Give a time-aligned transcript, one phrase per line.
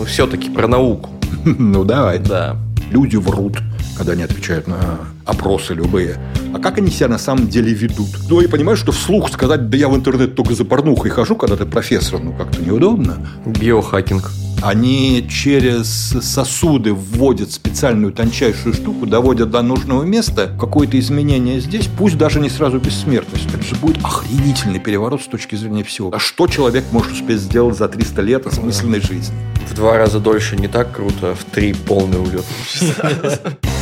[0.00, 1.10] Ну, все-таки про науку.
[1.44, 2.18] Ну, давай.
[2.18, 2.56] Да.
[2.90, 3.58] Люди врут,
[3.98, 4.78] когда они отвечают на
[5.26, 6.16] опросы любые.
[6.54, 8.08] А как они себя на самом деле ведут?
[8.30, 11.54] Ну, я понимаю, что вслух сказать, да я в интернет только за порнухой хожу, когда
[11.56, 13.18] ты профессор, ну, как-то неудобно.
[13.44, 14.30] Биохакинг.
[14.62, 15.88] Они через
[16.20, 22.50] сосуды вводят специальную тончайшую штуку, доводят до нужного места, какое-то изменение здесь, пусть даже не
[22.50, 23.46] сразу бессмертность.
[23.54, 26.10] Это же будет охренительный переворот с точки зрения всего.
[26.14, 29.34] А что человек может успеть сделать за 300 лет осмысленной жизни?
[29.66, 32.44] В два раза дольше не так круто, а в три полный улет.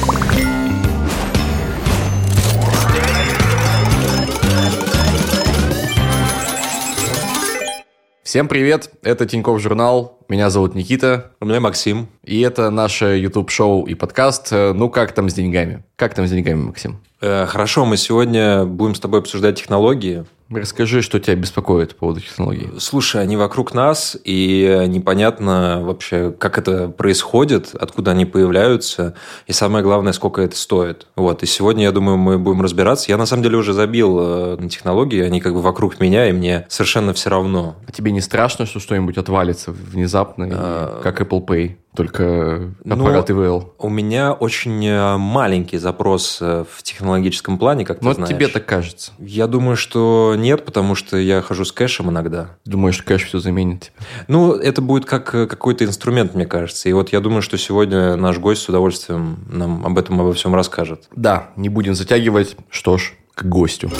[8.28, 11.32] Всем привет, это Тиньков журнал, меня зовут Никита.
[11.40, 12.08] У меня Максим.
[12.22, 15.82] И это наше YouTube-шоу и подкаст «Ну как там с деньгами?».
[15.96, 17.00] Как там с деньгами, Максим?
[17.22, 20.26] Э, хорошо, мы сегодня будем с тобой обсуждать технологии.
[20.50, 22.70] Расскажи, что тебя беспокоит по поводу технологий.
[22.78, 29.14] Слушай, они вокруг нас, и непонятно вообще, как это происходит, откуда они появляются,
[29.46, 31.06] и самое главное, сколько это стоит.
[31.16, 31.42] Вот.
[31.42, 33.10] И сегодня, я думаю, мы будем разбираться.
[33.10, 36.32] Я, на самом деле, уже забил э, на технологии, они как бы вокруг меня, и
[36.32, 37.76] мне совершенно все равно.
[37.86, 41.00] А тебе не страшно, что что-нибудь отвалится внезапно, а...
[41.02, 41.76] как Apple Pay?
[41.98, 43.74] Только аппарат ну, ИВЛ.
[43.76, 48.28] У меня очень э, маленький запрос э, в технологическом плане, как ты Но знаешь.
[48.28, 49.10] тебе так кажется.
[49.18, 52.50] Я думаю, что нет, потому что я хожу с кэшем иногда.
[52.64, 54.06] Думаешь, кэш все заменит тебя?
[54.28, 56.88] Ну, это будет как э, какой-то инструмент, мне кажется.
[56.88, 60.54] И вот я думаю, что сегодня наш гость с удовольствием нам об этом обо всем
[60.54, 61.08] расскажет.
[61.16, 62.56] Да, не будем затягивать.
[62.70, 63.90] Что ж, к гостю.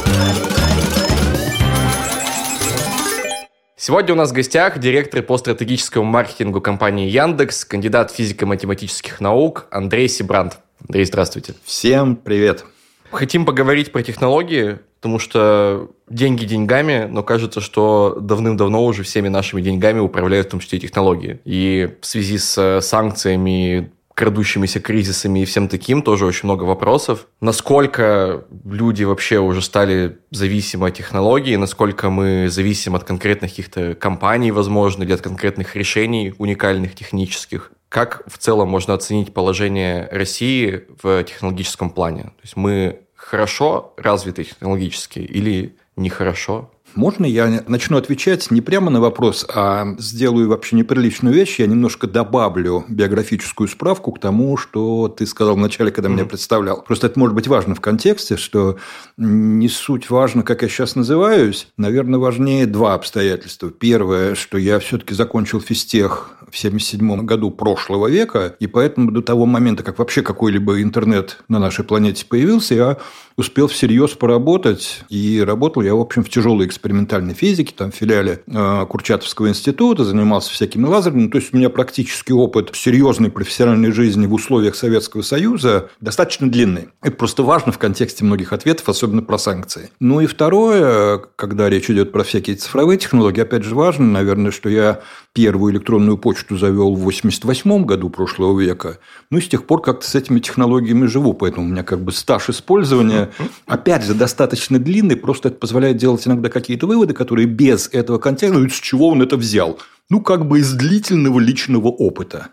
[3.80, 10.08] Сегодня у нас в гостях директор по стратегическому маркетингу компании Яндекс, кандидат физико-математических наук Андрей
[10.08, 10.58] Сибрант.
[10.80, 11.54] Андрей, здравствуйте.
[11.62, 12.64] Всем привет.
[13.12, 19.60] Хотим поговорить про технологии, потому что деньги деньгами, но кажется, что давным-давно уже всеми нашими
[19.60, 21.38] деньгами управляют в том числе и технологии.
[21.44, 27.28] И в связи с санкциями, крадущимися кризисами и всем таким тоже очень много вопросов.
[27.40, 34.50] Насколько люди вообще уже стали зависимы от технологий, насколько мы зависим от конкретных каких-то компаний,
[34.50, 37.70] возможно, или от конкретных решений уникальных технических.
[37.88, 42.22] Как в целом можно оценить положение России в технологическом плане?
[42.22, 46.72] То есть мы хорошо развиты технологически или нехорошо?
[46.98, 51.60] Можно я начну отвечать не прямо на вопрос, а сделаю вообще неприличную вещь.
[51.60, 56.12] Я немножко добавлю биографическую справку к тому, что ты сказал вначале, когда mm-hmm.
[56.12, 56.82] меня представлял.
[56.82, 58.78] Просто это может быть важно в контексте, что
[59.16, 61.68] не суть важно, как я сейчас называюсь.
[61.76, 63.70] Наверное, важнее два обстоятельства.
[63.70, 69.46] Первое, что я все-таки закончил физтех в 1977 году прошлого века, и поэтому до того
[69.46, 72.98] момента, как вообще какой-либо интернет на нашей планете появился, я
[73.36, 78.40] успел всерьез поработать, и работал я, в общем, в тяжелой экспериментальной физике, там в филиале
[78.46, 83.92] э, Курчатовского института, занимался всякими лазерами, ну, то есть у меня практический опыт серьезной профессиональной
[83.92, 86.88] жизни в условиях Советского Союза достаточно длинный.
[87.02, 89.90] Это просто важно в контексте многих ответов, особенно про санкции.
[90.00, 94.70] Ну и второе, когда речь идет про всякие цифровые технологии, опять же важно, наверное, что
[94.70, 95.02] я
[95.34, 98.98] первую электронную почту завел в 88 году прошлого века.
[99.30, 102.12] Ну и с тех пор как-то с этими технологиями живу, поэтому у меня как бы
[102.12, 103.30] стаж использования,
[103.66, 108.58] опять же, достаточно длинный, просто это позволяет делать иногда какие-то выводы, которые без этого контекста,
[108.58, 109.78] ну, с чего он это взял?
[110.10, 112.48] Ну, как бы из длительного личного опыта.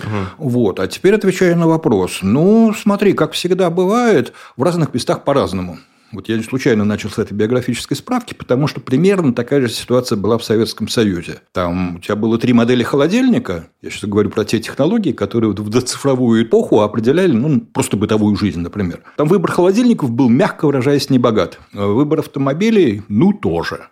[0.00, 0.48] Угу.
[0.50, 0.80] Вот.
[0.80, 2.18] А теперь отвечаю на вопрос.
[2.22, 5.78] Ну, смотри, как всегда бывает, в разных местах по-разному.
[6.12, 10.36] Вот я случайно начал с этой биографической справки, потому что примерно такая же ситуация была
[10.38, 11.40] в Советском Союзе.
[11.52, 13.68] Там у тебя было три модели холодильника.
[13.80, 18.60] Я сейчас говорю про те технологии, которые в доцифровую эпоху определяли ну, просто бытовую жизнь,
[18.60, 19.00] например.
[19.16, 21.58] Там выбор холодильников был, мягко выражаясь, не богат.
[21.72, 23.88] Выбор автомобилей, ну, тоже.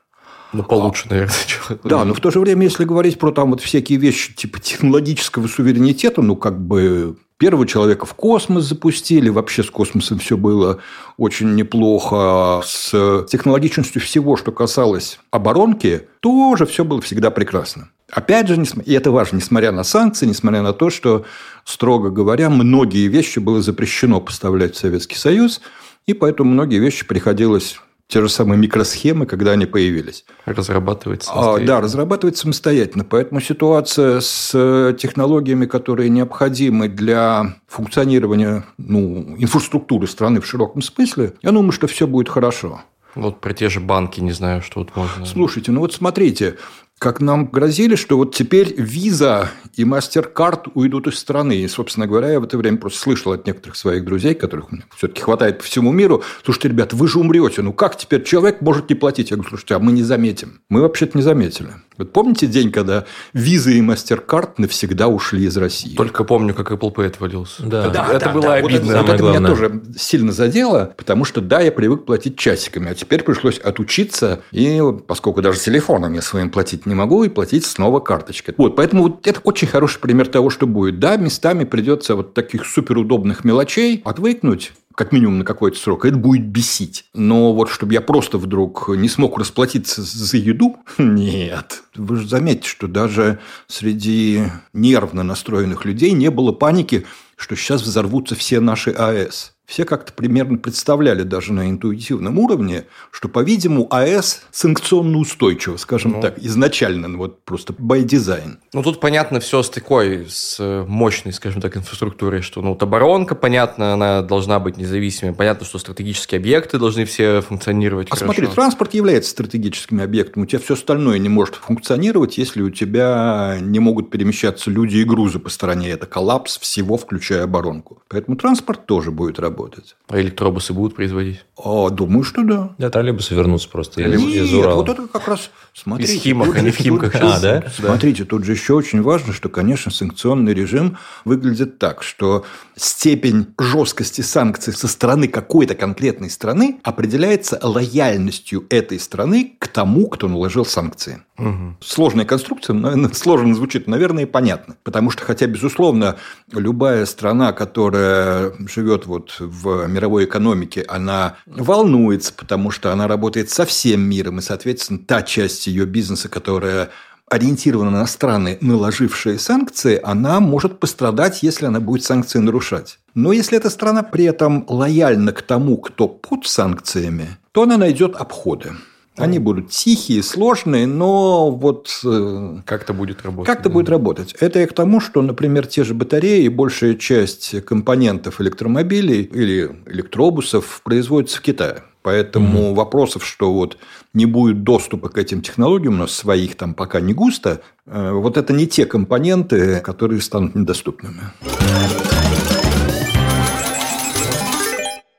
[0.52, 1.36] Ну, получше, а, наверное.
[1.84, 5.46] Да, но в то же время, если говорить про там вот всякие вещи типа технологического
[5.46, 9.30] суверенитета, ну, как бы Первого человека в космос запустили.
[9.30, 10.80] Вообще с космосом все было
[11.16, 12.60] очень неплохо.
[12.62, 17.88] С технологичностью всего, что касалось оборонки, тоже все было всегда прекрасно.
[18.10, 21.24] Опять же, и это важно, несмотря на санкции, несмотря на то, что,
[21.64, 25.62] строго говоря, многие вещи было запрещено поставлять в Советский Союз,
[26.04, 30.24] и поэтому многие вещи приходилось те же самые микросхемы, когда они появились.
[30.44, 31.66] Разрабатывать а, самостоятельно.
[31.66, 33.04] да, разрабатывать самостоятельно.
[33.04, 41.34] Поэтому ситуация с э, технологиями, которые необходимы для функционирования ну, инфраструктуры страны в широком смысле,
[41.40, 42.82] я думаю, что все будет хорошо.
[43.14, 45.24] Вот про те же банки, не знаю, что тут можно.
[45.26, 46.56] Слушайте, ну вот смотрите,
[47.00, 51.56] как нам грозили, что вот теперь виза и MasterCard уйдут из страны.
[51.56, 55.22] И, собственно говоря, я в это время просто слышал от некоторых своих друзей, которых все-таки
[55.22, 58.96] хватает по всему миру, слушайте, ребят, вы же умрете, ну как теперь человек может не
[58.96, 59.30] платить?
[59.30, 60.60] Я говорю, слушайте, а мы не заметим.
[60.68, 61.70] Мы вообще-то не заметили.
[61.96, 65.96] Вот помните день, когда визы и MasterCard навсегда ушли из России?
[65.96, 67.62] Только помню, как Apple Pay отвалился.
[67.62, 68.54] Да, это, да, это да, было да.
[68.54, 69.02] обидно.
[69.02, 72.90] Вот это, вот это меня тоже сильно задело, потому что, да, я привык платить часиками,
[72.90, 77.64] а теперь пришлось отучиться, и поскольку даже телефоном я своим платить не могу, и платить
[77.64, 78.54] снова карточкой.
[78.58, 80.98] Вот, поэтому вот это очень хороший пример того, что будет.
[80.98, 86.46] Да, местами придется вот таких суперудобных мелочей отвыкнуть, как минимум на какой-то срок, это будет
[86.46, 87.06] бесить.
[87.14, 91.84] Но вот чтобы я просто вдруг не смог расплатиться за еду, нет.
[91.94, 94.42] Вы же заметите, что даже среди
[94.74, 97.06] нервно настроенных людей не было паники,
[97.36, 103.28] что сейчас взорвутся все наши АЭС все как-то примерно представляли даже на интуитивном уровне, что,
[103.28, 108.56] по-видимому, АЭС санкционно устойчиво, скажем ну, так, изначально, ну, вот просто by design.
[108.72, 110.58] Ну, тут понятно все с такой, с
[110.88, 115.78] мощной, скажем так, инфраструктурой, что, ну, вот оборонка, понятно, она должна быть независимой, понятно, что
[115.78, 118.24] стратегические объекты должны все функционировать А хорошо.
[118.24, 123.58] смотри, транспорт является стратегическим объектом, у тебя все остальное не может функционировать, если у тебя
[123.60, 125.90] не могут перемещаться люди и грузы по стране.
[125.90, 128.02] Это коллапс всего, включая оборонку.
[128.08, 129.96] Поэтому транспорт тоже будет работать работать.
[130.08, 131.44] А электробусы будут производить?
[131.56, 132.74] А, думаю, что да.
[132.78, 134.76] Да, троллейбусы вернутся просто Нет, из Урала.
[134.76, 135.50] вот это как раз,
[135.82, 136.14] смотрите.
[136.14, 137.14] Из Химок, а не в Химках.
[137.16, 137.64] А, да?
[137.74, 142.44] Смотрите, тут же еще очень важно, что, конечно, санкционный режим выглядит так, что
[142.76, 150.28] степень жесткости санкций со стороны какой-то конкретной страны определяется лояльностью этой страны к тому, кто
[150.28, 151.22] наложил санкции.
[151.38, 151.76] Угу.
[151.80, 154.76] Сложная конструкция, но сложно звучит, наверное, и понятно.
[154.82, 156.16] Потому что, хотя, безусловно,
[156.52, 163.64] любая страна, которая живет вот в мировой экономике, она волнуется, потому что она работает со
[163.64, 166.90] всем миром, и, соответственно, та часть ее бизнеса, которая
[167.30, 172.98] ориентирована на страны, наложившие санкции, она может пострадать, если она будет санкции нарушать.
[173.14, 178.16] Но если эта страна при этом лояльна к тому, кто под санкциями, то она найдет
[178.16, 178.72] обходы.
[179.16, 182.00] Они будут тихие, сложные, но вот...
[182.04, 183.46] Э, как-то будет работать.
[183.46, 183.72] Как-то да.
[183.74, 184.34] будет работать.
[184.40, 190.80] Это и к тому, что, например, те же батареи, большая часть компонентов электромобилей или электробусов
[190.82, 191.82] производится в Китае.
[192.02, 192.74] Поэтому угу.
[192.74, 193.76] вопросов, что вот
[194.14, 198.36] не будет доступа к этим технологиям, у нас своих там пока не густо, э, вот
[198.36, 201.20] это не те компоненты, которые станут недоступными.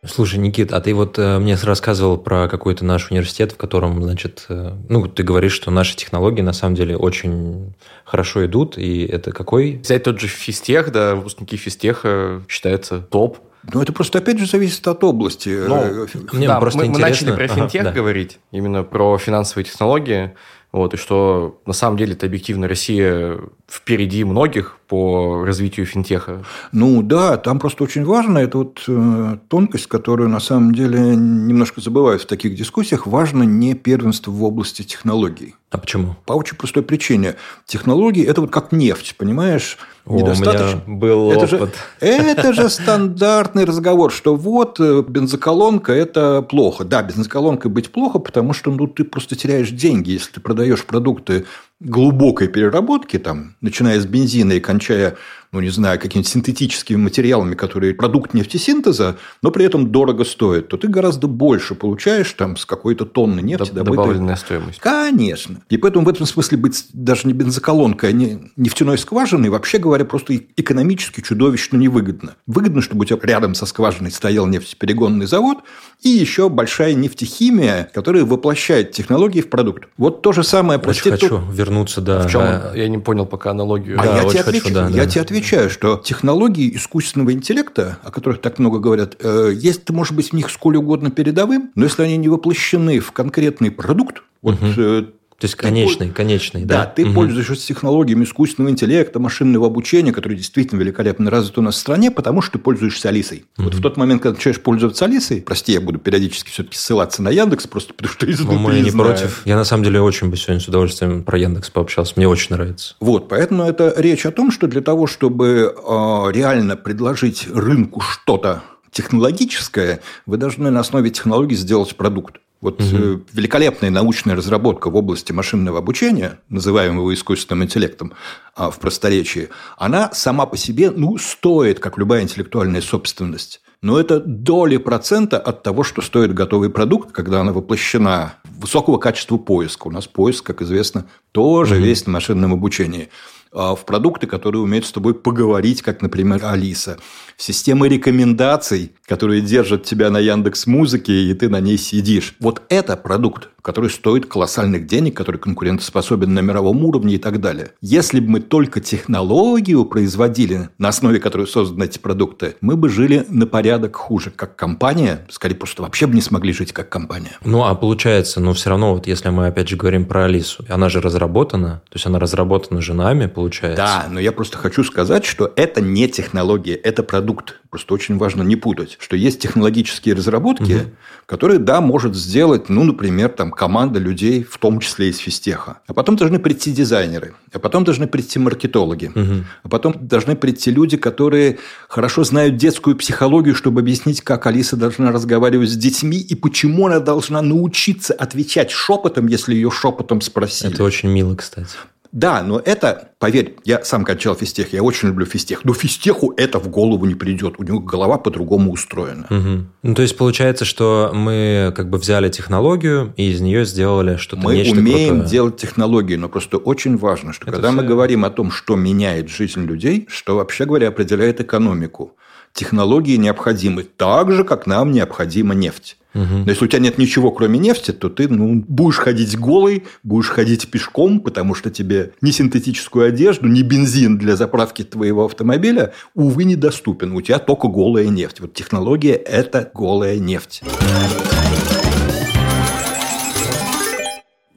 [0.04, 4.46] Слушай, Никит, а ты вот э, мне рассказывал про какой-то наш университет, в котором, значит,
[4.50, 9.32] э, ну, ты говоришь, что наши технологии на самом деле очень хорошо идут, и это
[9.32, 9.78] какой?
[9.78, 13.38] Взять тот же физтех, да, выпускники физтеха считается топ.
[13.72, 15.50] Ну, это просто, опять же, зависит от области.
[15.50, 17.96] Ну, Мне да, просто мы, мы начали про финтех ага, да.
[17.96, 20.34] говорить, именно про финансовые технологии.
[20.72, 26.44] Вот, и что на самом деле это объективно Россия впереди многих по развитию финтеха.
[26.74, 31.80] Ну да, там просто очень важно, это вот э, тонкость, которую на самом деле немножко
[31.80, 35.56] забывают в таких дискуссиях, важно не первенство в области технологий.
[35.70, 36.18] А почему?
[36.26, 37.36] По очень простой причине.
[37.66, 39.78] Технологии– это вот как нефть, понимаешь?
[40.06, 40.82] О, Недостаточно.
[40.86, 41.76] У меня был это опыт.
[42.02, 46.84] Же, это же стандартный разговор, что вот э, бензоколонка– это плохо.
[46.84, 51.46] Да, бензоколонкой быть плохо, потому что ну, ты просто теряешь деньги, если ты продаешь продукты
[51.82, 55.18] глубокой переработки, там, начиная с бензина и кончая
[55.54, 60.78] ну, не знаю, какими-то синтетическими материалами, которые продукт нефтесинтеза, но при этом дорого стоят, то
[60.78, 63.72] ты гораздо больше получаешь там с какой-то тонны нефти.
[63.72, 64.38] Добавленная добытой...
[64.38, 64.80] стоимость.
[64.80, 65.62] Конечно.
[65.70, 70.06] И поэтому в этом смысле быть даже не бензоколонкой, а не нефтяной скважиной, вообще говоря,
[70.06, 72.36] просто экономически чудовищно невыгодно.
[72.48, 75.58] Выгодно, чтобы у тебя рядом со скважиной стоял нефтеперегонный завод
[76.02, 79.90] и еще большая нефтехимия, которая воплощает технологии в продукт.
[79.98, 80.80] Вот то же самое...
[80.80, 81.20] Очень проститут...
[81.20, 82.26] хочу вернуться, да.
[82.26, 82.42] В чем?
[82.74, 84.00] Я не понял пока аналогию.
[84.00, 85.06] А да, я, тебе отвечу, да, я да.
[85.08, 89.94] тебе отвечу отвечаю, что технологии искусственного интеллекта, о которых так много говорят, э, есть, ты
[89.94, 94.24] можешь быть в них сколь угодно передовым, но если они не воплощены в конкретный продукт,
[94.42, 95.08] вот угу.
[95.42, 96.82] То есть конечный, ты, конечный, да?
[96.82, 97.16] Да, ты угу.
[97.16, 102.44] пользуешься технологиями искусственного интеллекта, машинного обучения, которые действительно великолепно развиты у нас в стране, потому
[102.44, 103.46] что ты пользуешься Алисой.
[103.58, 103.64] Угу.
[103.64, 107.30] Вот в тот момент, когда начинаешь пользоваться Алисой, прости, я буду периодически все-таки ссылаться на
[107.30, 109.42] Яндекс, просто потому что изнутри Мы не, не против.
[109.46, 112.14] Я на самом деле очень бы сегодня с удовольствием про Яндекс пообщался.
[112.18, 112.94] Мне очень нравится.
[113.00, 118.62] Вот, поэтому это речь о том, что для того, чтобы э, реально предложить рынку что-то
[118.92, 122.40] технологическое, вы должны на основе технологий сделать продукт.
[122.62, 123.24] Вот угу.
[123.34, 128.14] великолепная научная разработка в области машинного обучения, называемого искусственным интеллектом
[128.56, 133.62] а, в просторечии, она сама по себе ну, стоит, как любая интеллектуальная собственность.
[133.82, 139.38] Но это доли процента от того, что стоит готовый продукт, когда она воплощена высокого качества
[139.38, 139.88] поиска.
[139.88, 141.84] У нас поиск, как известно, тоже угу.
[141.84, 143.10] весь на машинном обучении.
[143.54, 146.98] А, в продукты, которые умеют с тобой поговорить, как, например, Алиса.
[147.36, 152.36] В системы рекомендаций, которые держат тебя на Яндекс Музыке, и ты на ней сидишь.
[152.40, 157.72] Вот это продукт, который стоит колоссальных денег, который конкурентоспособен на мировом уровне и так далее.
[157.82, 163.26] Если бы мы только технологию производили, на основе которой созданы эти продукты, мы бы жили
[163.30, 165.26] на порядок хуже, как компания.
[165.30, 167.38] Скорее, просто вообще бы не смогли жить как компания.
[167.44, 170.90] Ну, а получается, ну, все равно, вот если мы опять же говорим про Алису, она
[170.90, 173.78] же разработана, то есть она разработана же нами, получается.
[173.78, 177.60] Да, но я просто хочу сказать, что это не технология, это продукт.
[177.70, 180.90] Просто очень важно не путать, что есть технологические разработки, угу.
[181.26, 185.80] которые, да, может сделать, ну, например, там команда людей, в том числе из физтеха.
[185.88, 189.46] А потом должны прийти дизайнеры, а потом должны прийти маркетологи, угу.
[189.64, 195.12] а потом должны прийти люди, которые хорошо знают детскую психологию, чтобы объяснить, как Алиса должна
[195.12, 200.74] разговаривать с детьми и почему она должна научиться отвечать шепотом, если ее шепотом спросили.
[200.74, 201.70] Это очень мило, кстати.
[202.12, 206.60] Да, но это, поверь, я сам кончал физтех, я очень люблю физтех, но физтеху это
[206.60, 209.28] в голову не придет, у него голова по-другому устроена.
[209.30, 209.66] Угу.
[209.84, 214.42] Ну, то есть, получается, что мы как бы взяли технологию и из нее сделали что-то
[214.44, 215.30] Мы умеем крутое.
[215.30, 218.76] делать технологии, но просто очень важно, что Это когда все- мы говорим о том, что
[218.76, 222.18] меняет жизнь людей, что вообще говоря определяет экономику,
[222.54, 225.98] технологии необходимы так же, как нам необходима нефть.
[226.14, 230.28] Но если у тебя нет ничего, кроме нефти, то ты ну, будешь ходить голый, будешь
[230.28, 236.44] ходить пешком, потому что тебе ни синтетическую одежду, ни бензин для заправки твоего автомобиля, увы,
[236.44, 237.14] недоступен.
[237.14, 238.42] У тебя только голая нефть.
[238.42, 240.64] Вот технология– это голая нефть.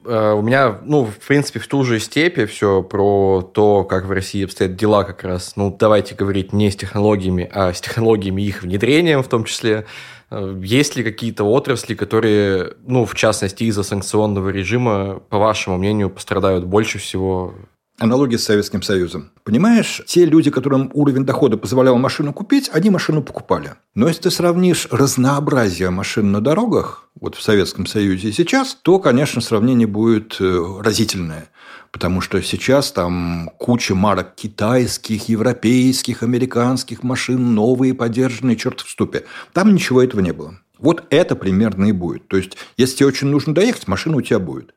[0.05, 4.45] У меня, ну, в принципе, в ту же степи все про то, как в России
[4.45, 5.55] обстоят дела как раз.
[5.55, 9.85] Ну, давайте говорить не с технологиями, а с технологиями их внедрением в том числе.
[10.29, 16.09] Э, Есть ли какие-то отрасли, которые, ну, в частности, из-за санкционного режима, по вашему мнению,
[16.09, 17.55] пострадают больше всего?
[17.97, 19.31] Аналогия с Советским Союзом.
[19.45, 23.75] Понимаешь, те люди, которым уровень дохода позволял машину купить, они машину покупали.
[23.93, 28.99] Но если ты сравнишь разнообразие машин на дорогах, вот в Советском Союзе и сейчас, то,
[28.99, 31.47] конечно, сравнение будет э, разительное.
[31.93, 39.23] Потому что сейчас там куча марок китайских, европейских, американских машин, новые, подержанные, черт в ступе.
[39.53, 40.59] Там ничего этого не было.
[40.79, 42.27] Вот это примерно и будет.
[42.27, 44.75] То есть, если тебе очень нужно доехать, машина у тебя будет.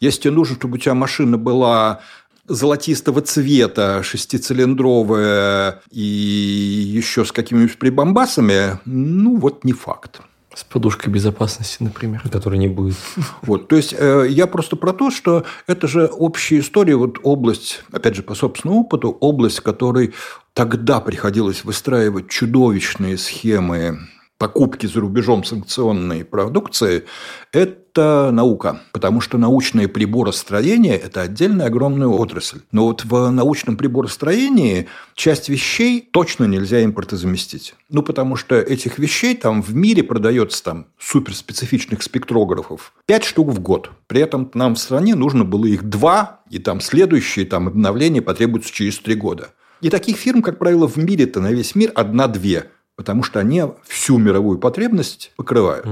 [0.00, 2.00] Если тебе нужно, чтобы у тебя машина была
[2.48, 10.20] золотистого цвета, шестицилиндровая и еще с какими-нибудь прибамбасами, ну, вот не факт.
[10.54, 12.22] С подушкой безопасности, например.
[12.32, 12.96] Который не будет.
[13.42, 17.84] Вот, то есть, э, я просто про то, что это же общая история, вот область,
[17.92, 20.14] опять же, по собственному опыту, область, которой
[20.54, 24.00] тогда приходилось выстраивать чудовищные схемы
[24.38, 27.04] покупки за рубежом санкционной продукции,
[27.52, 28.80] это наука.
[28.92, 32.60] Потому что научное приборостроение– это отдельная огромная отрасль.
[32.70, 37.74] Но вот в научном приборостроении часть вещей точно нельзя импортозаместить.
[37.90, 43.60] Ну, потому что этих вещей там в мире продается там суперспецифичных спектрографов 5 штук в
[43.60, 43.90] год.
[44.06, 48.72] При этом нам в стране нужно было их два, и там следующие там, обновления потребуются
[48.72, 49.48] через 3 года.
[49.80, 54.18] И таких фирм, как правило, в мире-то на весь мир одна-две потому что они всю
[54.18, 55.86] мировую потребность покрывают.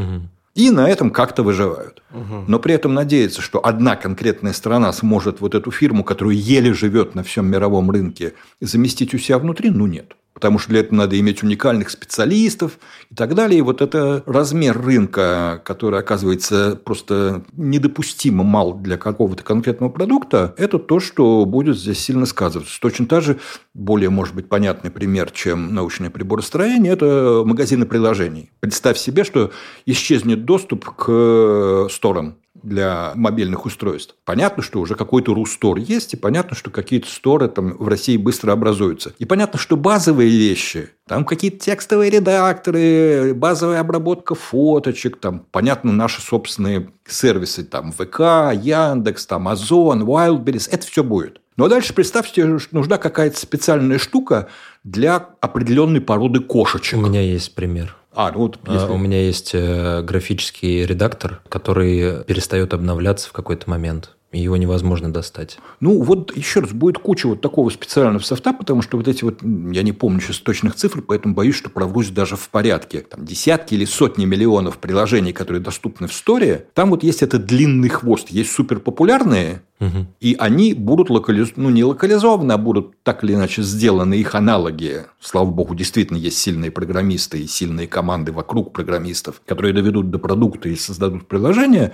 [0.56, 2.02] И на этом как-то выживают.
[2.48, 7.14] Но при этом надеяться, что одна конкретная страна сможет вот эту фирму, которая еле живет
[7.14, 10.16] на всем мировом рынке, заместить у себя внутри, ну нет.
[10.36, 12.78] Потому что для этого надо иметь уникальных специалистов
[13.10, 13.60] и так далее.
[13.60, 20.78] И вот это размер рынка, который оказывается просто недопустимо мал для какого-то конкретного продукта, это
[20.78, 22.78] то, что будет здесь сильно сказываться.
[22.82, 23.38] Точно так же,
[23.72, 28.50] более, может быть, понятный пример, чем научное приборостроение, это магазины приложений.
[28.60, 29.52] Представь себе, что
[29.86, 32.36] исчезнет доступ к сторам
[32.66, 34.16] для мобильных устройств.
[34.24, 38.52] Понятно, что уже какой-то Рустор есть, и понятно, что какие-то сторы там в России быстро
[38.52, 39.12] образуются.
[39.18, 46.20] И понятно, что базовые вещи, там какие-то текстовые редакторы, базовая обработка фоточек, там, понятно, наши
[46.20, 48.20] собственные сервисы, там, ВК,
[48.52, 51.40] Яндекс, там, Озон, Wildberries, это все будет.
[51.56, 54.48] Но дальше представьте, что нужна какая-то специальная штука
[54.84, 56.98] для определенной породы кошечек.
[56.98, 57.96] У меня есть пример.
[58.16, 63.32] А, ну вот А, если- У меня есть э, графический редактор, который перестает обновляться в
[63.32, 64.12] какой-то момент.
[64.32, 65.56] и его невозможно достать.
[65.80, 69.38] Ну, вот еще раз, будет куча вот такого специального софта, потому что вот эти вот,
[69.42, 73.00] я не помню сейчас точных цифр, поэтому боюсь, что проврусь даже в порядке.
[73.00, 77.88] Там десятки или сотни миллионов приложений, которые доступны в сторе, там вот есть этот длинный
[77.88, 78.28] хвост.
[78.28, 80.06] Есть суперпопулярные, Угу.
[80.20, 81.52] И они будут локализ...
[81.56, 85.04] ну, не локализованы, а будут так или иначе сделаны их аналоги.
[85.20, 90.68] Слава богу, действительно есть сильные программисты и сильные команды вокруг программистов, которые доведут до продукта
[90.68, 91.92] и создадут приложение.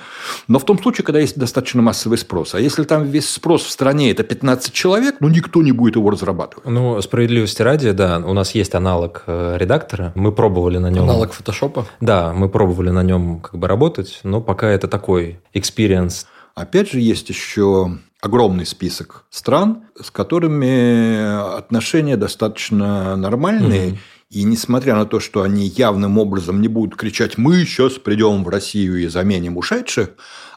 [0.48, 2.54] Но в том случае, когда есть достаточно массовый спрос.
[2.54, 6.10] А если там весь спрос в стране это 15 человек, ну, никто не будет его
[6.10, 6.66] разрабатывать.
[6.66, 10.12] Ну, справедливости ради, да, у нас есть аналог э, редактора.
[10.14, 11.04] Мы пробовали на нем...
[11.04, 11.86] Аналог фотошопа?
[12.00, 17.00] Да, мы пробовали на нем как бы работать, но пока это такой experience Опять же,
[17.00, 23.88] есть еще огромный список стран, с которыми отношения достаточно нормальные.
[23.88, 23.98] Угу.
[24.30, 28.48] И несмотря на то, что они явным образом не будут кричать «мы сейчас придем в
[28.48, 30.10] Россию и заменим ушедших»,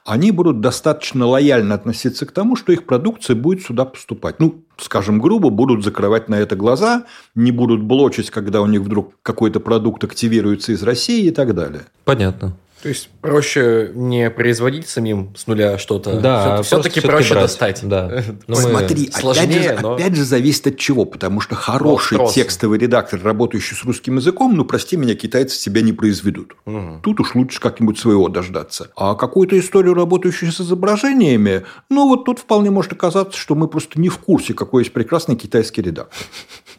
[0.06, 4.40] они будут достаточно лояльно относиться к тому, что их продукция будет сюда поступать.
[4.40, 9.16] Ну, скажем грубо, будут закрывать на это глаза, не будут блочить, когда у них вдруг
[9.24, 11.86] какой-то продукт активируется из России и так далее.
[12.06, 12.56] Понятно.
[12.86, 16.20] То есть проще не производить самим с нуля что-то.
[16.20, 17.46] Да, все-таки все проще брать.
[17.46, 17.80] достать.
[17.82, 18.24] Да.
[18.48, 19.94] Но Смотри, сложнее, опять, же, но...
[19.96, 22.36] опять же зависит от чего, потому что хороший Вопрос.
[22.36, 26.58] текстовый редактор, работающий с русским языком, ну прости меня, китайцы себя не произведут.
[26.68, 27.00] Угу.
[27.02, 28.92] Тут уж лучше как-нибудь своего дождаться.
[28.96, 34.00] А какую-то историю, работающую с изображениями, ну вот тут вполне может оказаться, что мы просто
[34.00, 36.20] не в курсе, какой есть прекрасный китайский редактор.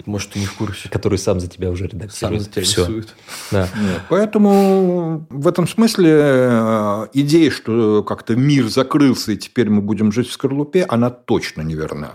[0.05, 0.89] Может, ты не в курсе.
[0.89, 2.15] Который сам за тебя уже редактирует.
[2.15, 3.09] Сам за тебя рисует.
[3.51, 3.69] Да.
[4.09, 10.29] Поэтому в этом смысле э, идея, что как-то мир закрылся, и теперь мы будем жить
[10.29, 12.13] в скорлупе, она точно неверна.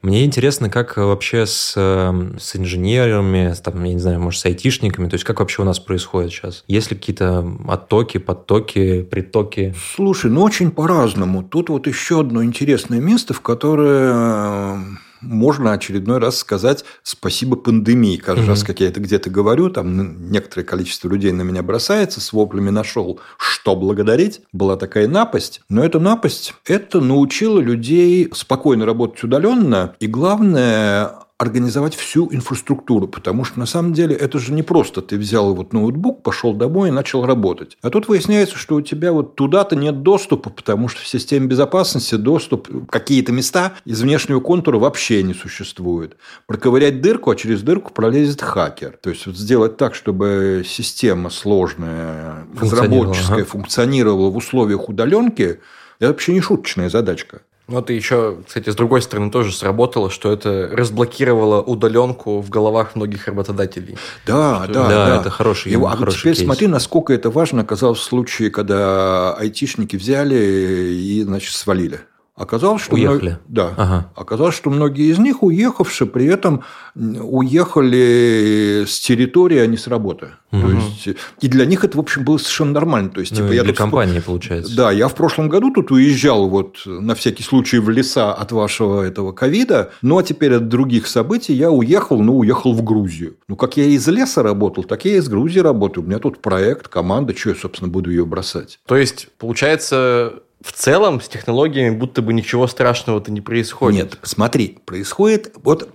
[0.00, 5.08] Мне интересно, как вообще с, эм, с инженерами, там, я не знаю, может, с айтишниками,
[5.08, 6.64] то есть как вообще у нас происходит сейчас?
[6.68, 9.74] Есть ли какие-то оттоки, подтоки, притоки?
[9.96, 11.42] Слушай, ну очень по-разному.
[11.42, 14.78] Тут вот еще одно интересное место, в которое
[15.20, 18.16] можно очередной раз сказать спасибо пандемии.
[18.16, 18.50] Каждый угу.
[18.50, 22.70] раз, как я это где-то говорю, там некоторое количество людей на меня бросается, с воплями
[22.70, 24.40] нашел, что благодарить.
[24.52, 25.60] Была такая напасть.
[25.68, 29.94] Но эта напасть, это научила людей спокойно работать удаленно.
[30.00, 35.16] И главное, организовать всю инфраструктуру, потому что на самом деле это же не просто ты
[35.16, 37.78] взял вот ноутбук, пошел домой и начал работать.
[37.80, 42.16] А тут выясняется, что у тебя вот туда-то нет доступа, потому что в системе безопасности
[42.16, 46.16] доступ какие-то места из внешнего контура вообще не существует.
[46.48, 48.98] Проковырять дырку, а через дырку пролезет хакер.
[49.00, 53.44] То есть вот сделать так, чтобы система сложная, разработческая, ага.
[53.44, 55.60] функционировала в условиях удаленки,
[56.00, 57.42] это вообще не шуточная задачка.
[57.68, 62.96] Ну, это еще, кстати, с другой стороны тоже сработало, что это разблокировало удаленку в головах
[62.96, 63.98] многих работодателей.
[64.26, 64.72] Да, что...
[64.72, 65.20] да, да, да.
[65.20, 66.46] Это хороший, И, а хороший теперь кейс.
[66.46, 72.00] смотри, насколько это важно оказалось в случае, когда айтишники взяли и, значит, свалили.
[72.38, 73.30] Оказалось, что уехали.
[73.30, 73.40] Мног...
[73.48, 73.74] Да.
[73.76, 74.12] Ага.
[74.14, 76.62] Оказалось, что многие из них, уехавши, при этом
[76.94, 80.28] уехали с территории, а не с работы.
[80.52, 80.60] Угу.
[80.62, 81.08] То есть,
[81.40, 83.10] и для них это, в общем, было совершенно нормально.
[83.10, 84.74] То есть, ну, типа, я для компании, получается.
[84.76, 89.02] Да, я в прошлом году тут уезжал вот на всякий случай в леса от вашего
[89.02, 93.36] этого ковида, ну, а теперь от других событий я уехал, ну, уехал в Грузию.
[93.48, 96.04] Ну, как я из леса работал, так я из Грузии работаю.
[96.04, 98.78] У меня тут проект, команда, что я, собственно, буду ее бросать.
[98.86, 104.12] То есть, получается, в целом с технологиями будто бы ничего страшного-то не происходит.
[104.12, 105.52] Нет, смотри, происходит...
[105.62, 105.88] Вот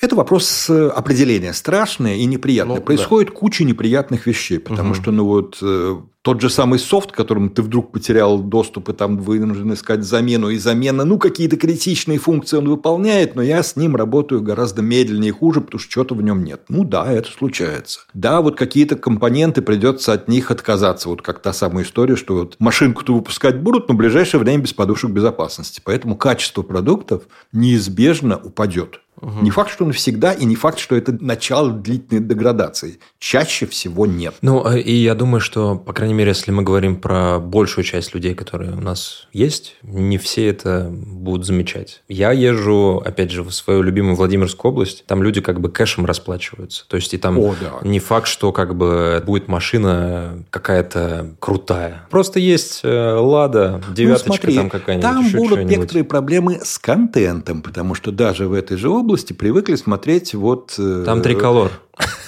[0.00, 1.52] это вопрос определения.
[1.52, 2.76] Страшное и неприятное.
[2.76, 3.34] Ну, Происходит да.
[3.34, 4.94] куча неприятных вещей, потому угу.
[4.94, 9.16] что, ну вот, э, тот же самый софт, которым ты вдруг потерял доступ, и там
[9.16, 13.96] вынужден искать замену, и замена, ну, какие-то критичные функции он выполняет, но я с ним
[13.96, 16.62] работаю гораздо медленнее и хуже, потому что чего-то в нем нет.
[16.68, 18.00] Ну, да, это случается.
[18.12, 21.08] Да, вот какие-то компоненты придется от них отказаться.
[21.08, 24.74] Вот как та самая история, что вот машинку-то выпускать будут, но в ближайшее время без
[24.74, 25.80] подушек безопасности.
[25.82, 29.00] Поэтому качество продуктов неизбежно упадет.
[29.20, 29.40] Угу.
[29.42, 32.98] Не факт, что навсегда, и не факт, что это начало длительной деградации.
[33.18, 34.34] Чаще всего нет.
[34.42, 38.14] Ну, э, и я думаю, что, по крайней мере, если мы говорим про большую часть
[38.14, 42.02] людей, которые у нас есть, не все это будут замечать.
[42.08, 46.86] Я езжу, опять же, в свою любимую Владимирскую область, там люди как бы кэшем расплачиваются.
[46.88, 47.88] То есть, и там О, да.
[47.88, 52.06] не факт, что как бы будет машина какая-то крутая.
[52.10, 55.02] Просто есть э, Лада, ну, девяточка ну, смотри, там какая-нибудь.
[55.02, 59.76] Там будут некоторые проблемы с контентом, потому что даже в этой же области области привыкли
[59.76, 60.74] смотреть вот...
[60.76, 61.72] Э, Там триколор.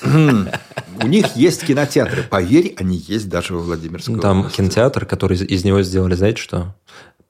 [0.03, 2.23] У них есть кинотеатры.
[2.23, 6.75] Поверь, они есть даже во Владимирской Там кинотеатр, который из него сделали, знаете что?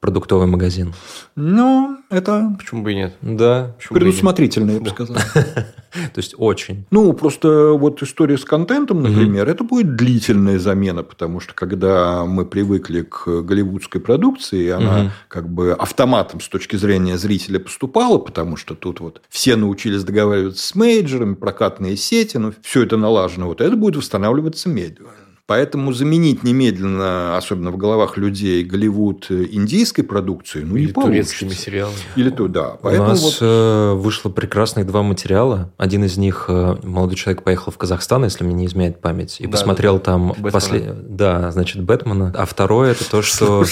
[0.00, 0.94] Продуктовый магазин.
[1.36, 2.56] Ну, это...
[2.58, 3.14] Почему бы и нет?
[3.20, 3.76] Да.
[3.90, 5.16] Предусмотрительно, я бы сказал.
[5.34, 6.86] То есть очень.
[6.90, 12.46] Ну, просто вот история с контентом, например, это будет длительная замена, потому что когда мы
[12.46, 18.74] привыкли к голливудской продукции, она как бы автоматом с точки зрения зрителя поступала, потому что
[18.74, 23.48] тут вот все научились договариваться с мейджерами, прокатные сети, ну, все это налажено.
[23.48, 25.10] Вот это будет восстанавливаться медленно.
[25.50, 31.64] Поэтому заменить немедленно, особенно в головах людей, Голливуд индийской продукцией, ну, Или не турецкими получится.
[31.64, 31.96] сериалами.
[32.14, 32.76] Или то, да.
[32.80, 33.38] Поэтому У нас вот...
[33.40, 35.72] Э, вышло прекрасных два материала.
[35.76, 39.46] Один из них э, молодой человек поехал в Казахстан, если мне не изменяет память, и
[39.46, 40.94] да, посмотрел да, там после...
[40.94, 42.32] Да, значит, Бэтмена.
[42.36, 43.64] А второе это то, что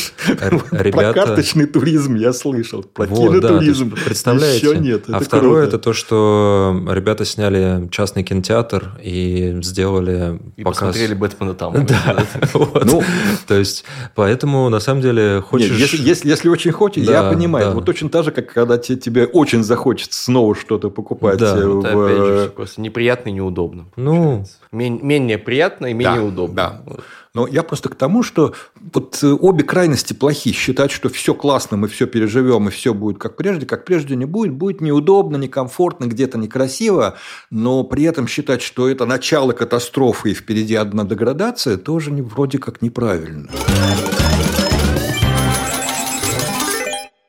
[0.73, 1.13] ребята...
[1.13, 2.83] Про карточный туризм я слышал.
[2.83, 4.67] Про вот, кинотуризм да, представляете?
[4.67, 5.05] Еще нет.
[5.07, 10.79] А второе это то, что ребята сняли частный кинотеатр и сделали и показ...
[10.81, 11.87] посмотрели Бэтмена там там.
[11.87, 12.27] Да.
[12.55, 12.85] Вот.
[12.85, 13.03] Ну,
[13.47, 15.71] то есть, поэтому, на самом деле, хочешь...
[15.71, 17.67] Нет, если, если, если очень хочешь, да, я понимаю.
[17.67, 17.71] Да.
[17.73, 21.39] Вот точно так же, как когда тебе, тебе очень захочется снова что-то покупать.
[21.39, 21.81] Да, в...
[21.81, 23.87] это, опять же, просто неприятно и неудобно.
[23.97, 26.83] Ну, Мен- менее приятно и менее да, удобно.
[26.87, 26.95] Да.
[27.35, 28.55] Но я просто к тому, что
[28.93, 30.53] вот э, обе крайности плохи.
[30.53, 34.25] Считать, что все классно, мы все переживем, и все будет как прежде, как прежде не
[34.25, 34.53] будет.
[34.53, 37.17] Будет неудобно, некомфортно, где-то некрасиво,
[37.51, 42.59] но при этом считать, что это начало катастрофы и впереди одна деградация, тоже не, вроде
[42.59, 43.49] как неправильно.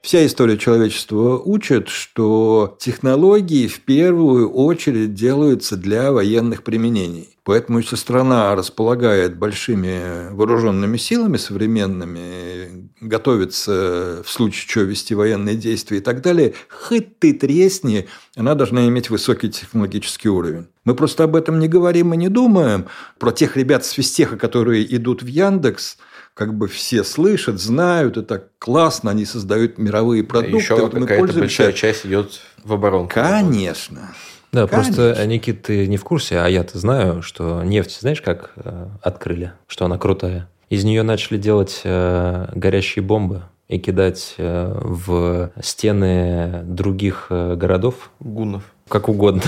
[0.10, 7.38] Вся история человечества учит, что технологии в первую очередь делаются для военных применений.
[7.44, 16.00] Поэтому, если страна располагает большими вооруженными силами современными, готовится в случае чего вести военные действия
[16.00, 20.70] и так далее, хоть ты тресни, она должна иметь высокий технологический уровень.
[20.86, 22.88] Мы просто об этом не говорим и не думаем.
[23.20, 26.00] Про тех ребят с физтеха, которые идут в Яндекс–
[26.34, 30.58] как бы все слышат, знают, это классно, они создают мировые продукты.
[30.58, 33.14] Еще вот какая-то большая часть идет в оборонку.
[33.14, 34.14] Конечно.
[34.52, 34.96] Да, Конечно.
[34.96, 39.52] просто, Никит, ты не в курсе, а я-то знаю, что нефть, знаешь, как э, открыли,
[39.68, 40.50] что она крутая.
[40.70, 48.12] Из нее начали делать э, горящие бомбы и кидать э, в стены других э, городов.
[48.20, 49.44] Гуннов как угодно.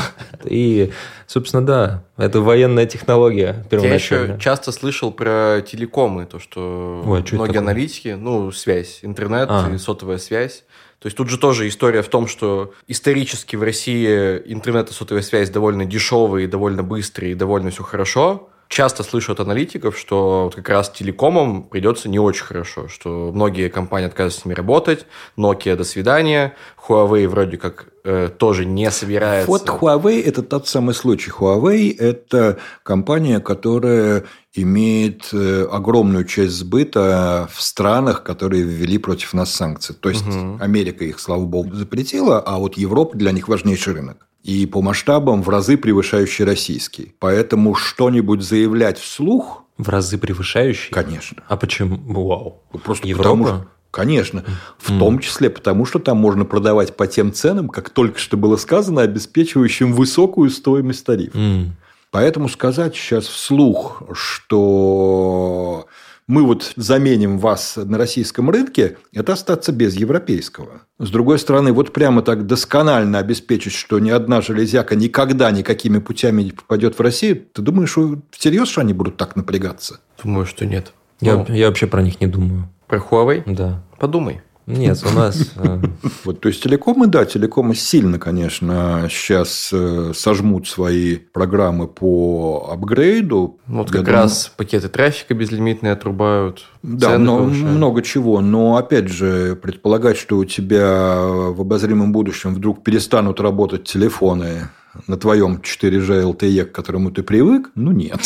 [0.46, 0.92] И,
[1.28, 4.26] собственно, да, это военная технология первоначально.
[4.26, 9.50] Я еще часто слышал про телекомы, то, что Ой, а многие аналитики, ну, связь, интернет
[9.52, 9.70] а.
[9.74, 10.64] и сотовая связь.
[11.00, 15.24] То есть тут же тоже история в том, что исторически в России интернет и сотовая
[15.24, 20.90] связь довольно дешевые, довольно быстрые, довольно все хорошо часто слышу от аналитиков, что как раз
[20.90, 25.06] телекомам придется не очень хорошо, что многие компании отказываются с ними работать,
[25.38, 26.56] Nokia до свидания,
[26.88, 29.52] Huawei вроде как э, тоже не собирается.
[29.52, 31.32] Вот Huawei– это тот самый случай.
[31.32, 39.54] Huawei– это компания, которая имеет э, огромную часть сбыта в странах, которые ввели против нас
[39.54, 39.94] санкции.
[39.94, 40.58] То есть, угу.
[40.62, 45.44] Америка их, слава богу, запретила, а вот Европа для них важнейший рынок и по масштабам
[45.44, 47.14] в разы превышающий российский.
[47.20, 49.64] Поэтому что-нибудь заявлять вслух...
[49.78, 50.92] В разы превышающий?
[50.94, 51.44] Конечно.
[51.48, 51.98] А почему?
[51.98, 52.62] Вау.
[52.84, 53.24] Просто Европа?
[53.24, 53.68] потому что...
[53.92, 54.46] Конечно.
[54.80, 55.00] В mm.
[55.00, 59.02] том числе потому, что там можно продавать по тем ценам, как только что было сказано,
[59.02, 61.38] обеспечивающим высокую стоимость тарифа.
[61.38, 61.72] Mm.
[62.10, 65.88] Поэтому сказать сейчас вслух, что
[66.32, 70.84] мы вот заменим вас на российском рынке, это остаться без европейского.
[70.98, 76.44] С другой стороны, вот прямо так досконально обеспечить, что ни одна железяка никогда никакими путями
[76.44, 80.00] не попадет в Россию, ты думаешь, что всерьез, что они будут так напрягаться?
[80.24, 80.94] Думаю, что нет.
[81.20, 82.70] Я, я вообще про них не думаю.
[82.88, 83.44] Про Huawei?
[83.46, 83.84] Да.
[84.00, 84.42] Подумай.
[84.72, 85.54] Нет, у нас...
[85.58, 85.80] Э,
[86.24, 93.60] вот, то есть телекомы, да, телекомы сильно, конечно, сейчас э, сожмут свои программы по апгрейду.
[93.68, 94.22] Вот как думаю...
[94.22, 96.66] раз пакеты трафика безлимитные отрубают.
[96.84, 98.42] Да, но, много чего.
[98.42, 104.70] Но опять же, предполагать, что у тебя в обозримом будущем вдруг перестанут работать телефоны
[105.08, 108.20] на твоем 4G LTE, к которому ты привык, ну нет.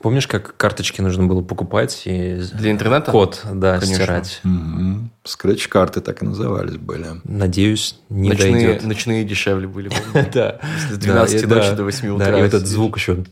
[0.00, 3.10] Помнишь, как карточки нужно было покупать и для интернета?
[3.10, 3.94] Код, да, Конечно.
[3.94, 4.40] стирать.
[4.44, 5.10] Угу.
[5.26, 7.06] Скретч-карты так и назывались были.
[7.24, 8.84] Надеюсь, не ночные, дойдет.
[8.84, 9.90] Ночные дешевле были.
[10.32, 10.60] Да.
[10.90, 12.26] С 12 ночи до 8 утра.
[12.26, 13.24] Да, и этот звук еще.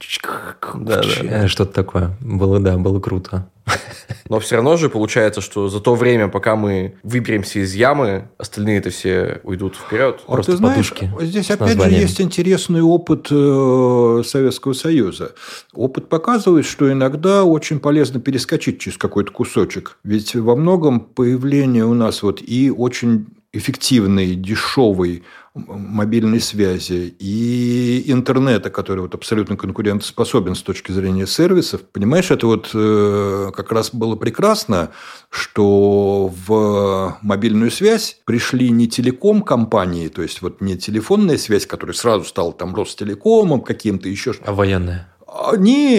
[0.75, 1.49] Да.
[1.49, 2.17] Что-то такое.
[2.21, 3.49] Было, да, было круто.
[4.29, 8.79] Но все равно же получается, что за то время, пока мы выберемся из ямы, остальные
[8.79, 10.21] это все уйдут вперед.
[10.27, 15.33] А Просто ты знаешь, подушки здесь опять же есть интересный опыт э, Советского Союза.
[15.73, 19.99] Опыт показывает, что иногда очень полезно перескочить через какой-то кусочек.
[20.05, 25.23] Ведь во многом появление у нас вот и очень эффективной, дешевой
[25.55, 31.83] мобильной связи и интернета, который вот абсолютно конкурентоспособен с точки зрения сервисов.
[31.83, 34.91] Понимаешь, это вот э, как раз было прекрасно,
[35.31, 42.25] что в мобильную связь пришли не телеком-компании, то есть вот не телефонная связь, которая сразу
[42.25, 44.35] стала там Ростелекомом каким-то еще.
[44.45, 45.14] А военная?
[45.37, 45.99] А, не,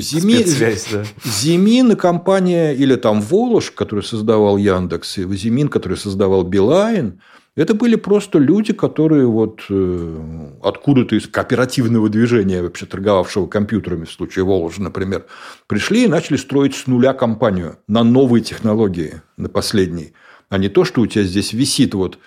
[0.00, 0.42] Зими...
[0.90, 1.04] да.
[1.22, 7.20] Зимин компания, или там Волош, который создавал Яндекс, и Зимин, который создавал Билайн,
[7.56, 14.12] это были просто люди, которые вот э, откуда-то из кооперативного движения, вообще торговавшего компьютерами, в
[14.12, 15.26] случае Воложа, например,
[15.66, 20.14] пришли и начали строить с нуля компанию на новые технологии, на последней.
[20.48, 22.18] А не то, что у тебя здесь висит вот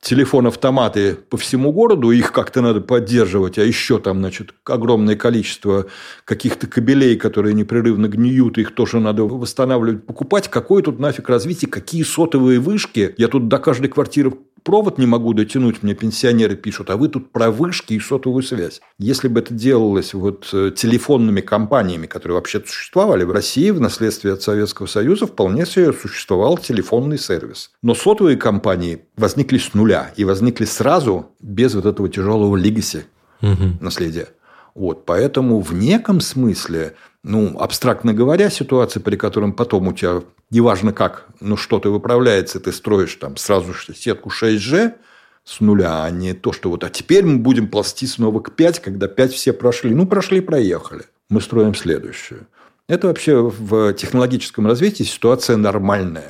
[0.00, 5.86] телефон-автоматы по всему городу, их как-то надо поддерживать, а еще там, значит, огромное количество
[6.24, 10.48] каких-то кабелей, которые непрерывно гниют, их тоже надо восстанавливать, покупать.
[10.48, 13.14] Какое тут нафиг развитие, какие сотовые вышки?
[13.18, 17.32] Я тут до каждой квартиры провод не могу дотянуть, мне пенсионеры пишут, а вы тут
[17.32, 18.80] про вышки и сотовую связь.
[18.98, 24.32] Если бы это делалось вот э, телефонными компаниями, которые вообще существовали в России в наследстве
[24.32, 27.70] от Советского Союза, вполне себе существовал телефонный сервис.
[27.82, 33.04] Но сотовые компании возникли с нуля и возникли сразу без вот этого тяжелого легаси
[33.42, 33.76] угу.
[33.80, 34.28] наследия.
[34.74, 40.92] Вот, поэтому в неком смысле ну, абстрактно говоря, ситуация, при котором потом у тебя, неважно
[40.92, 44.92] как, ну, что-то выправляется, ты строишь там сразу сетку 6G
[45.44, 48.80] с нуля, а не то, что вот, а теперь мы будем пласти снова к 5,
[48.80, 49.94] когда 5 все прошли.
[49.94, 51.04] Ну, прошли, проехали.
[51.28, 52.46] Мы строим следующую.
[52.88, 56.28] Это вообще в технологическом развитии ситуация нормальная.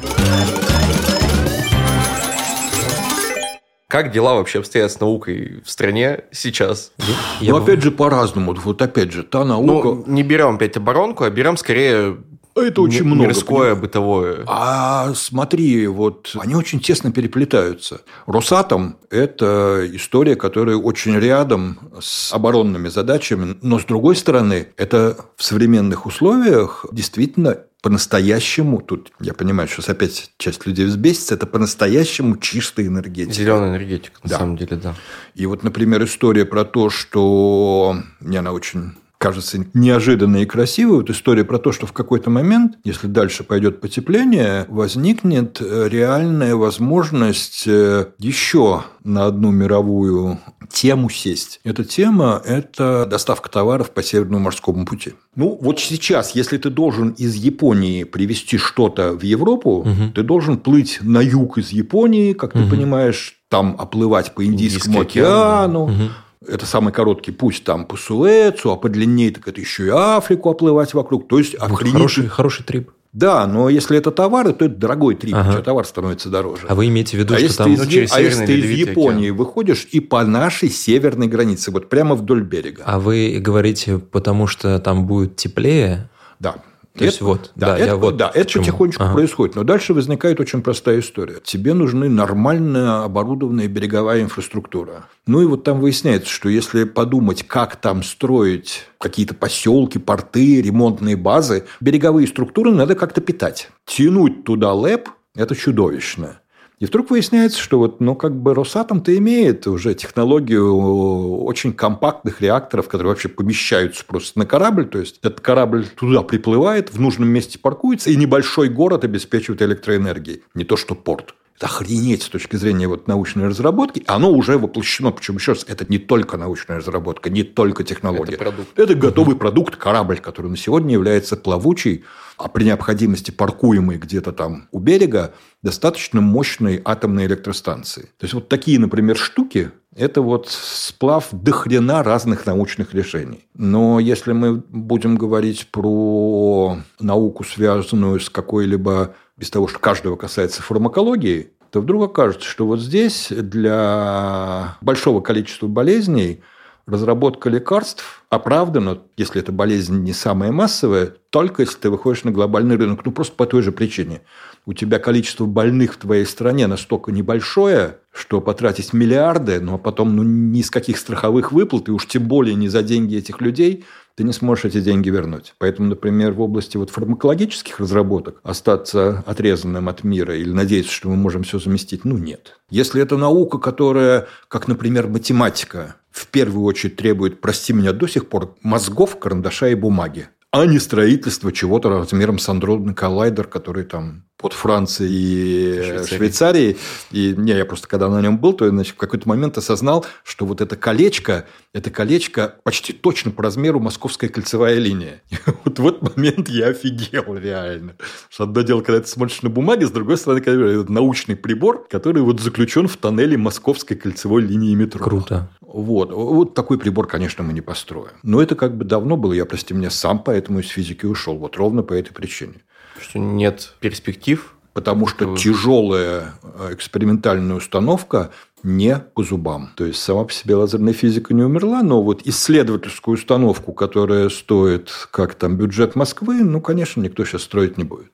[3.91, 6.93] Как дела вообще обстоят с наукой в стране сейчас?
[6.99, 7.07] Я,
[7.41, 8.55] ну, я опять же, по-разному.
[8.55, 9.89] Вот опять же, та наука...
[9.89, 12.19] Ну, не берем опять оборонку, а берем скорее
[12.55, 13.29] это очень много.
[13.29, 14.45] Мирское, бытовое.
[14.47, 18.03] А смотри, вот они очень тесно переплетаются.
[18.27, 25.43] Росатом– это история, которая очень рядом с оборонными задачами, но с другой стороны, это в
[25.43, 32.87] современных условиях действительно по-настоящему, тут я понимаю, что опять часть людей взбесится, это по-настоящему чистая
[32.87, 33.35] энергетика.
[33.35, 34.39] Зеленая энергетика, на да.
[34.39, 34.95] самом деле, да.
[35.35, 40.97] И вот, например, история про то, что мне она очень кажется неожиданной и красивой.
[40.97, 46.57] Вот история про то, что в какой-то момент, если дальше пойдет потепление, возникнет э, реальная
[46.57, 50.39] возможность э, еще на одну мировую
[50.73, 51.61] тему сесть.
[51.65, 55.13] Эта тема– это доставка товаров по Северному морскому пути.
[55.37, 60.13] Ну, вот сейчас, если ты должен из Японии привезти что-то в Европу, угу.
[60.15, 62.65] ты должен плыть на юг из Японии, как угу.
[62.65, 65.83] ты понимаешь, там оплывать по Индийскому Индийский океану.
[65.85, 66.11] Угу
[66.47, 70.51] это самый короткий путь там по Суэцу, а по длиннее так это еще и Африку
[70.51, 71.29] оплывать вокруг.
[71.29, 71.93] То есть охренеть...
[71.93, 72.91] хороший, хороший трип.
[73.13, 75.51] Да, но если это товары, то это дорогой трип, ага.
[75.51, 76.67] что товар становится дороже.
[76.69, 77.73] А вы имеете в виду, а что там...
[77.73, 79.37] Из, ну, а если ты из Японии океан.
[79.37, 82.85] выходишь и по нашей северной границе, вот прямо вдоль берега.
[82.87, 86.09] А вы говорите, потому что там будет теплее?
[86.39, 86.63] Да.
[86.95, 89.13] То есть вот, да, да, это, я вот да, это потихонечку ага.
[89.15, 89.55] происходит.
[89.55, 91.39] Но дальше возникает очень простая история.
[91.43, 95.07] Тебе нужны нормально оборудованная береговая инфраструктура.
[95.27, 101.17] Ну и вот там выясняется, что если подумать, как там строить какие-то поселки, порты, ремонтные
[101.17, 103.71] базы, береговые структуры надо как-то питать.
[103.87, 106.40] Тянуть туда ЛЭП– это чудовищно.
[106.81, 112.89] И вдруг выясняется, что вот, ну, как бы Росатом-то имеет уже технологию очень компактных реакторов,
[112.89, 114.87] которые вообще помещаются просто на корабль.
[114.87, 120.43] То есть, этот корабль туда приплывает, в нужном месте паркуется, и небольшой город обеспечивает электроэнергией.
[120.55, 121.35] Не то, что порт.
[121.61, 124.03] Это охренеть с точки зрения вот научной разработки.
[124.07, 125.11] Оно уже воплощено.
[125.11, 128.37] Причем, еще раз, это не только научная разработка, не только технология.
[128.37, 128.79] Это, продукт.
[128.79, 132.07] это готовый продукт, корабль, который на сегодня является плавучей,
[132.41, 138.03] а при необходимости паркуемой где-то там у берега, достаточно мощной атомной электростанции.
[138.19, 143.45] То есть, вот такие, например, штуки– это вот сплав дохрена разных научных решений.
[143.55, 150.63] Но если мы будем говорить про науку, связанную с какой-либо без того, что каждого касается
[150.63, 156.41] фармакологии, то вдруг окажется, что вот здесь для большого количества болезней
[156.87, 162.77] разработка лекарств оправдана, если эта болезнь не самая массовая, только если ты выходишь на глобальный
[162.77, 163.01] рынок.
[163.05, 164.23] Ну, просто по той же причине.
[164.67, 170.23] У тебя количество больных в твоей стране настолько небольшое, что потратить миллиарды, но потом ну,
[170.23, 173.85] ни с каких страховых выплат, и уж тем более не за деньги этих людей–
[174.21, 175.55] ты не сможешь эти деньги вернуть.
[175.57, 181.17] Поэтому, например, в области вот фармакологических разработок остаться отрезанным от мира или надеяться, что мы
[181.17, 182.61] можем все заместить, ну нет.
[182.69, 188.29] Если это наука, которая, как, например, математика, в первую очередь требует, прости меня, до сих
[188.29, 194.25] пор мозгов, карандаша и бумаги, а не строительство чего-то размером с андроидный коллайдер, который там
[194.41, 196.07] под Францией и Швейцарией.
[196.07, 196.77] Швейцарией.
[197.11, 200.47] И не, я просто когда на нем был, то значит, в какой-то момент осознал, что
[200.47, 205.23] вот это колечко, это колечко почти точно по размеру московская кольцевая линия.
[205.31, 207.97] И вот в этот момент я офигел реально.
[208.31, 211.87] Что одно дело, когда ты смотришь на бумаге, с другой стороны, когда это научный прибор,
[211.89, 215.05] который вот заключен в тоннеле московской кольцевой линии метро.
[215.05, 215.51] Круто.
[215.61, 216.11] Вот.
[216.11, 218.13] Вот такой прибор, конечно, мы не построим.
[218.23, 221.37] Но это как бы давно было, я, прости меня, сам поэтому из физики ушел.
[221.37, 222.55] Вот ровно по этой причине.
[223.01, 224.55] Что нет перспектив?
[224.73, 228.31] Потому что тяжелая э, экспериментальная установка
[228.63, 229.71] не по зубам.
[229.75, 234.91] То есть, сама по себе лазерная физика не умерла, но вот исследовательскую установку, которая стоит,
[235.11, 238.13] как там, бюджет Москвы, ну, конечно, никто сейчас строить не будет.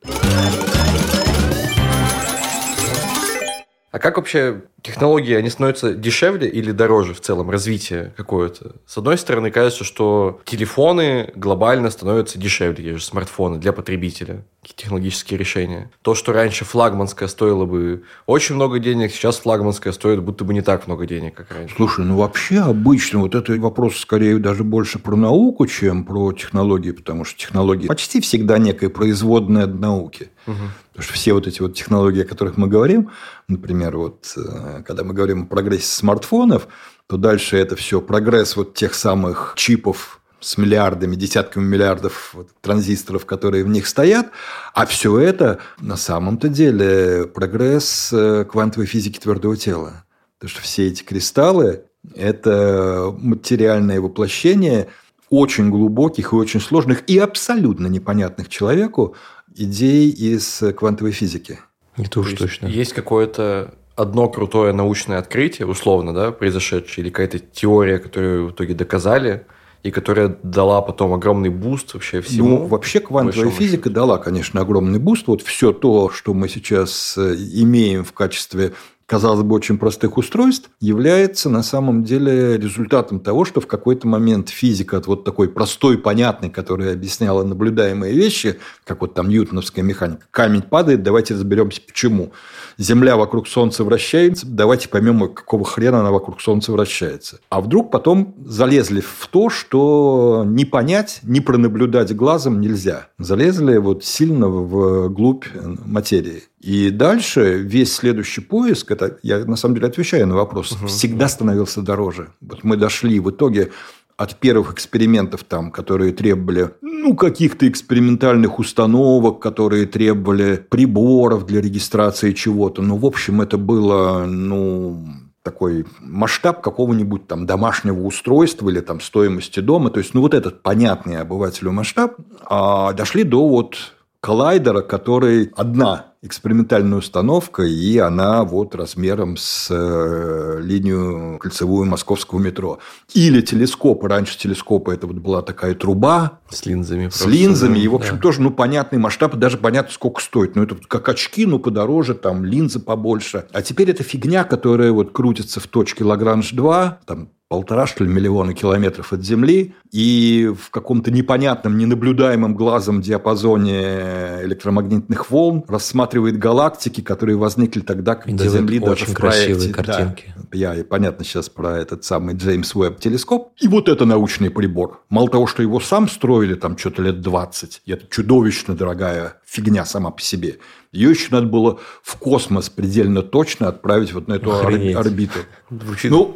[3.91, 8.77] А как вообще технологии, они становятся дешевле или дороже в целом, развитие какое-то?
[8.87, 15.91] С одной стороны, кажется, что телефоны глобально становятся дешевле, же смартфоны для потребителя, технологические решения.
[16.03, 20.63] То, что раньше флагманское стоило бы очень много денег, сейчас флагманское стоит будто бы не
[20.63, 21.75] так много денег, как раньше.
[21.77, 26.93] Слушай, ну вообще обычно вот это вопрос скорее даже больше про науку, чем про технологии,
[26.93, 30.31] потому что технологии почти всегда некая производная от науки.
[30.47, 30.57] Угу.
[30.93, 33.11] Потому что все вот эти вот технологии, о которых мы говорим,
[33.49, 36.69] например, вот э, когда мы говорим о прогрессе смартфонов,
[37.07, 43.27] то дальше это все прогресс вот тех самых чипов с миллиардами, десятками миллиардов вот, транзисторов,
[43.27, 44.31] которые в них стоят.
[44.75, 50.05] А все это на самом-то деле прогресс э, квантовой физики твердого тела.
[50.39, 51.85] Потому что все эти кристаллы–
[52.15, 54.89] это материальное воплощение
[55.31, 59.17] очень глубоких и очень сложных и абсолютно непонятных человеку
[59.55, 61.59] идей из квантовой физики.
[61.97, 62.67] Это уж точно.
[62.67, 68.75] Есть какое-то одно крутое научное открытие, условно, да, произошедшее, или какая-то теория, которую в итоге
[68.75, 69.47] доказали,
[69.83, 72.49] и которая дала потом огромный boost вообще всему.
[72.49, 73.95] Ну, вообще квантовая физика счету.
[73.95, 75.27] дала, конечно, огромный boost.
[75.29, 78.73] Вот все то, что мы сейчас э, имеем в качестве
[79.07, 84.49] казалось бы, очень простых устройств, является на самом деле результатом того, что в какой-то момент
[84.49, 90.27] физика от вот такой простой, понятной, которая объясняла наблюдаемые вещи, как вот там ньютоновская механика,
[90.31, 92.33] камень падает, давайте разберемся почему.
[92.79, 97.39] Земля вокруг Солнца вращается, давайте поймем, какого хрена она вокруг Солнца вращается.
[97.49, 103.09] А вдруг потом залезли в то, что не понять, не пронаблюдать глазом нельзя.
[103.19, 105.47] Залезли вот сильно вглубь
[105.85, 106.43] материи.
[106.67, 111.29] И дальше весь следующий поиск, это я на самом деле отвечаю на вопрос, угу, всегда
[111.29, 112.31] становился дороже.
[112.41, 113.71] Вот мы дошли в итоге
[114.17, 122.33] от первых экспериментов, там, которые требовали ну, каких-то экспериментальных установок, которые требовали приборов для регистрации
[122.33, 122.83] чего-то.
[122.83, 125.07] Ну, в общем, это было, ну,
[125.45, 129.91] такой масштаб какого-нибудь там домашнего устройства или там стоимости дома.
[129.91, 132.17] То есть, ну, вот этот понятный обывателю масштаб.
[132.45, 133.77] А дошли до вот
[134.19, 142.79] коллайдера, который одна экспериментальная установка, и она вот размером с э, линию кольцевую московского метро.
[143.15, 144.09] Или телескопы.
[144.09, 146.41] Раньше телескопы это вот была такая труба.
[146.51, 147.09] С линзами.
[147.09, 147.79] С линзами.
[147.79, 148.21] И, в общем, да.
[148.21, 150.57] тоже ну, понятный масштаб, и даже понятно, сколько стоит.
[150.57, 153.47] Ну, это как очки, но подороже, там линзы побольше.
[153.53, 158.55] А теперь это фигня, которая вот крутится в точке Лагранж-2, там полтора, что ли, миллиона
[158.55, 167.37] километров от Земли, и в каком-то непонятном, ненаблюдаемом глазом диапазоне электромагнитных волн рассматривает галактики, которые
[167.37, 169.73] возникли тогда, когда Делает Земли даже в проекте.
[169.73, 170.35] картинки.
[170.53, 173.53] Да, я, понятно сейчас про этот самый Джеймс Уэбб телескоп.
[173.61, 175.03] И вот это научный прибор.
[175.09, 179.85] Мало того, что его сам строили там что-то лет 20, и это чудовищно дорогая фигня
[179.85, 180.59] сама по себе.
[180.91, 184.97] Ее еще надо было в космос предельно точно отправить вот на эту Охренеть.
[184.97, 185.39] орбиту.
[185.71, 186.35] Звучит, ну.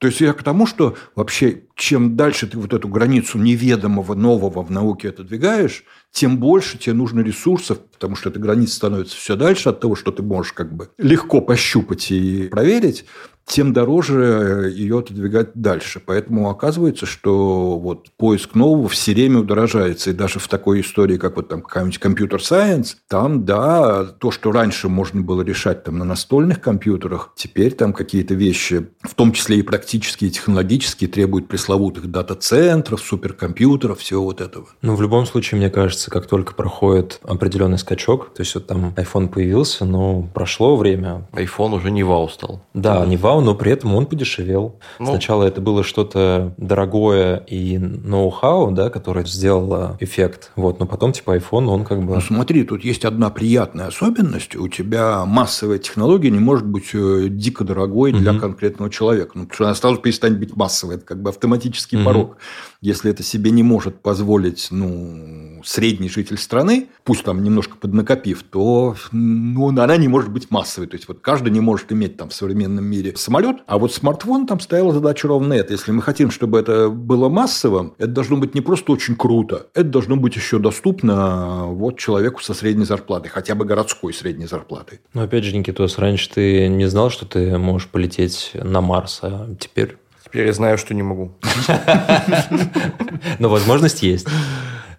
[0.00, 4.62] То есть я к тому, что вообще чем дальше ты вот эту границу неведомого, нового
[4.62, 9.68] в науке отодвигаешь, тем больше тебе нужно ресурсов, потому что эта граница становится все дальше
[9.68, 13.04] от того, что ты можешь как бы легко пощупать и проверить
[13.50, 16.00] тем дороже э, ее отодвигать дальше.
[16.04, 20.10] Поэтому оказывается, что вот поиск нового все время удорожается.
[20.10, 24.88] И даже в такой истории, как вот там какая-нибудь компьютер-сайенс, там, да, то, что раньше
[24.88, 29.62] можно было решать там на настольных компьютерах, теперь там какие-то вещи, в том числе и
[29.62, 34.68] практические, и технологические, требуют пресловутых дата-центров, суперкомпьютеров, всего вот этого.
[34.80, 38.94] Ну, в любом случае, мне кажется, как только проходит определенный скачок, то есть вот там
[38.96, 41.26] iPhone появился, но прошло время.
[41.32, 42.62] iPhone уже не вау стал.
[42.74, 44.78] Да, не вау, ноу-хау, но при этом он подешевел.
[44.98, 50.52] Ну, Сначала это было что-то дорогое и ноу-хау, да, которое сделало эффект.
[50.56, 52.14] Вот, но потом типа iPhone, он как бы...
[52.14, 54.56] Ну смотри, тут есть одна приятная особенность.
[54.56, 58.40] У тебя массовая технология не может быть э, дико дорогой для угу.
[58.40, 59.32] конкретного человека.
[59.34, 60.96] Ну, потому что она сразу перестанет быть массовой.
[60.96, 62.04] Это как бы автоматический угу.
[62.04, 62.36] порог.
[62.80, 68.96] Если это себе не может позволить, ну, средний житель страны, пусть там немножко поднакопив, то
[69.12, 70.86] ну, она не может быть массовой.
[70.86, 74.46] То есть, вот каждый не может иметь там в современном мире самолет, а вот смартфон
[74.46, 75.72] там стояла задача ровно это.
[75.72, 79.88] Если мы хотим, чтобы это было массовым, это должно быть не просто очень круто, это
[79.88, 85.00] должно быть еще доступно вот человеку со средней зарплатой, хотя бы городской средней зарплатой.
[85.14, 89.48] Но опять же, Никитос, раньше ты не знал, что ты можешь полететь на Марс, а
[89.58, 89.96] теперь
[90.30, 91.32] Теперь я знаю, что не могу.
[93.40, 94.28] Но возможность есть.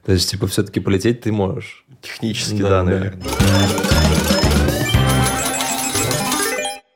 [0.06, 1.86] То есть, типа, все-таки полететь ты можешь.
[2.02, 3.22] Технически, да, наверное.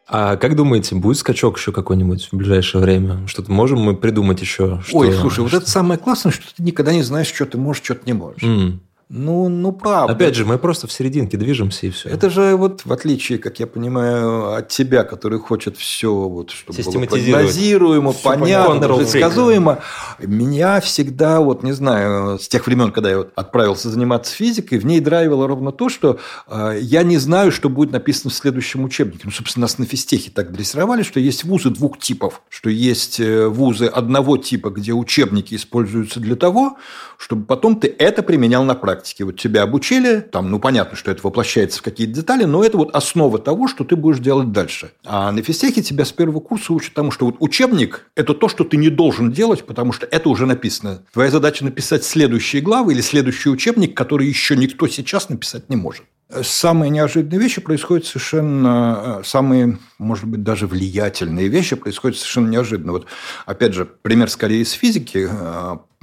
[0.08, 3.28] А как думаете, будет скачок еще какой-нибудь в ближайшее время?
[3.28, 4.82] Что-то можем мы придумать еще?
[4.88, 5.00] Что...
[5.00, 7.96] Ой, слушай, вот это самое классное, что ты никогда не знаешь, что ты можешь, что
[7.96, 8.42] ты не можешь.
[8.42, 8.80] Mm.
[9.18, 10.12] Ну, ну, правда.
[10.12, 12.10] Опять же, мы просто в серединке движемся и все.
[12.10, 16.84] Это же вот в отличие, как я понимаю, от тебя, который хочет все, вот, чтобы
[16.84, 19.80] было прогнозируемо, все понятно, предсказуемо.
[20.20, 24.86] Меня всегда, вот не знаю, с тех времен, когда я вот отправился заниматься физикой, в
[24.86, 29.22] ней драйвило ровно то, что э, я не знаю, что будет написано в следующем учебнике.
[29.24, 33.48] Ну, собственно, нас на физтехе так дрессировали, что есть вузы двух типов, что есть э,
[33.48, 36.78] вузы одного типа, где учебники используются для того,
[37.18, 39.05] чтобы потом ты это применял на практике.
[39.20, 42.96] Вот тебя обучили, там, ну, понятно, что это воплощается в какие-то детали, но это вот
[42.96, 44.92] основа того, что ты будешь делать дальше.
[45.06, 48.64] А на физтехе тебя с первого курса учат тому, что вот учебник– это то, что
[48.64, 51.04] ты не должен делать, потому что это уже написано.
[51.14, 56.04] Твоя задача написать следующие главы или следующий учебник, который еще никто сейчас написать не может.
[56.42, 62.94] Самые неожиданные вещи происходят совершенно, самые, может быть, даже влиятельные вещи происходят совершенно неожиданно.
[62.94, 63.06] Вот,
[63.46, 65.30] опять же, пример скорее из физики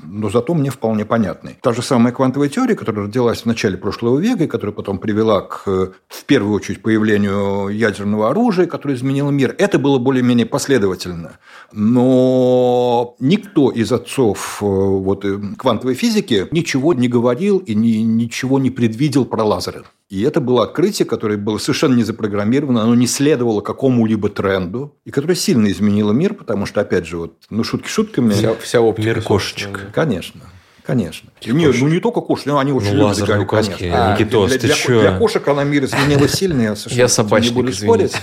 [0.04, 1.56] но зато мне вполне понятный.
[1.60, 5.42] Та же самая квантовая теория, которая родилась в начале прошлого века, и которая потом привела
[5.42, 11.38] к, в первую очередь, появлению ядерного оружия, которое изменило мир, это было более-менее последовательно.
[11.72, 18.58] Но никто из отцов э, вот, э, квантовой физики ничего не говорил и ни, ничего
[18.58, 19.84] не предвидел про лазеры.
[20.12, 25.10] И это было открытие, которое было совершенно не запрограммировано, оно не следовало какому-либо тренду, и
[25.10, 28.30] которое сильно изменило мир, потому что, опять же, вот, ну, шутки шутками.
[28.34, 29.08] Вся, вся оптика.
[29.08, 29.88] Мир кошечек.
[29.94, 30.42] Конечно.
[30.84, 31.30] Конечно.
[31.46, 33.76] Не, ну не только кошки, но они очень ну, любят играть, конечно.
[33.92, 35.00] А, Никитос, для, ты для, чё?
[35.00, 38.14] для кошек она мир изменила сильно, я Я собачник, не буду спорить.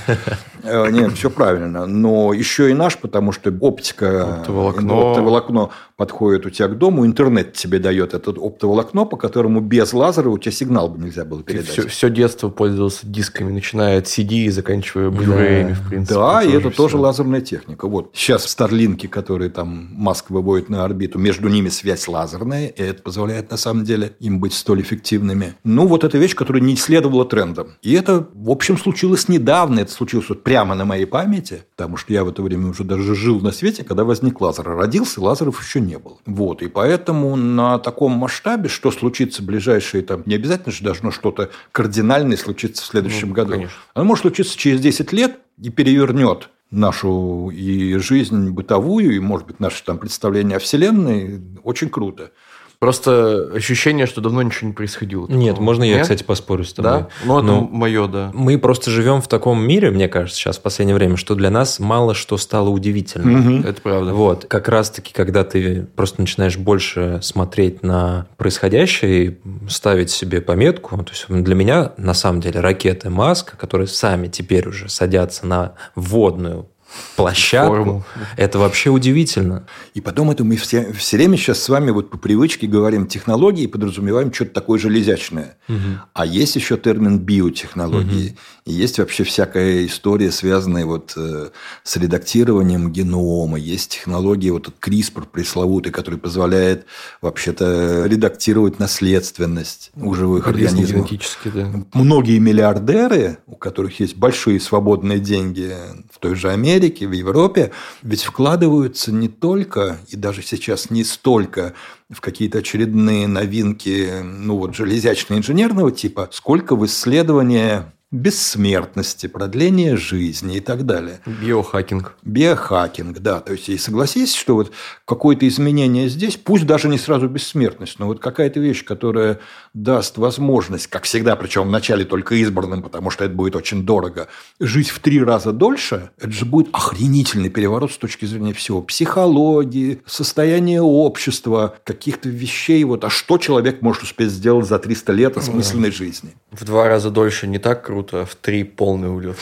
[0.64, 1.86] Э, Нет, все правильно.
[1.86, 5.10] Но еще и наш, потому что оптика, оптоволокно.
[5.12, 10.30] оптоволокно подходит у тебя к дому, интернет тебе дает это оптоволокно, по которому без лазера
[10.30, 11.70] у тебя сигнал бы нельзя было передать.
[11.70, 16.16] Все, все детство пользовался дисками, начиная от CD и заканчивая blu в принципе.
[16.16, 16.78] Да, и это все.
[16.78, 17.88] тоже лазерная техника.
[17.88, 22.82] Вот сейчас в Старлинке, которые там Маск выводит на орбиту, между ними связь лазерная, и
[22.82, 25.56] это позволяет на самом деле им быть столь эффективными.
[25.64, 27.76] Ну, вот эта вещь, которая не следовала трендам.
[27.82, 29.82] И это, в общем, случилось недавно.
[29.82, 33.16] Это случилось вот прямо на моей памяти, потому что я в это время уже даже
[33.16, 34.66] жил на свете, когда возник лазер.
[34.68, 36.18] Родился, лазеров еще не было.
[36.26, 36.62] Вот.
[36.62, 41.50] И поэтому на таком масштабе, что случится в ближайшие, там, не обязательно же должно что-то
[41.72, 43.52] кардинальное случиться в следующем ну, году.
[43.54, 43.76] Конечно.
[43.94, 49.60] Оно может случиться через 10 лет и перевернет нашу и жизнь бытовую, и, может быть,
[49.60, 51.42] наше там представление о Вселенной.
[51.64, 52.32] Очень круто.
[52.80, 55.28] Просто ощущение, что давно ничего не происходило.
[55.28, 55.42] Такого.
[55.42, 55.98] Нет, можно Нет?
[55.98, 56.92] я, кстати, поспорю с тобой.
[56.92, 57.08] Да?
[57.26, 58.32] Ну, это Но мое, да.
[58.34, 61.80] Мы просто живем в таком мире, мне кажется, сейчас в последнее время, что для нас
[61.80, 63.58] мало что стало удивительным.
[63.58, 63.68] Угу.
[63.68, 64.14] Это правда.
[64.14, 64.46] Вот.
[64.46, 70.96] Как раз-таки, когда ты просто начинаешь больше смотреть на происходящее и ставить себе пометку.
[71.04, 75.74] То есть для меня, на самом деле, ракеты Маска, которые сами теперь уже садятся на
[75.96, 76.70] водную
[77.16, 77.76] площадку.
[77.76, 78.06] Форму.
[78.38, 79.66] Это вообще удивительно.
[79.94, 83.64] И потом это мы все, все время сейчас с вами вот по привычке говорим технологии
[83.64, 85.58] и подразумеваем что-то такое железячное.
[85.68, 85.78] Угу.
[86.14, 88.30] А есть еще термин биотехнологии.
[88.30, 88.38] Угу.
[88.66, 91.50] И есть вообще всякая история, связанная вот э,
[91.84, 93.58] с редактированием генома.
[93.58, 96.86] Есть технология вот этот CRISPR пресловутый, который позволяет
[97.22, 101.10] вообще-то редактировать наследственность у живых организмов.
[101.46, 101.72] Да.
[101.94, 105.74] Многие миллиардеры, у которых есть большие свободные деньги
[106.12, 107.72] в той же Америке, Америке, в Европе,
[108.04, 111.74] ведь вкладываются не только, и даже сейчас не столько
[112.10, 120.60] в какие-то очередные новинки, ну вот железячно-инженерного типа, сколько в исследования бессмертности, продление жизни и
[120.60, 121.20] так далее.
[121.28, 122.16] Биохакинг.
[122.24, 123.40] Биохакинг, да.
[123.40, 124.72] То есть, и согласись, что вот
[125.06, 129.40] какое-то изменение здесь, пусть даже не сразу бессмертность, но вот какая-то вещь, которая
[129.76, 134.28] даст возможность, как всегда, причем вначале только избранным, потому что это будет очень дорого,
[134.60, 138.82] жить в три раза дольше, это же будет охренительный переворот с точки зрения всего.
[138.82, 142.84] Психологии, состояния общества, каких-то вещей.
[142.84, 146.36] Вот, а что человек может успеть сделать за 300 лет осмысленной жизни?
[146.52, 149.38] В два раза дольше не так круто, а в три полный улет.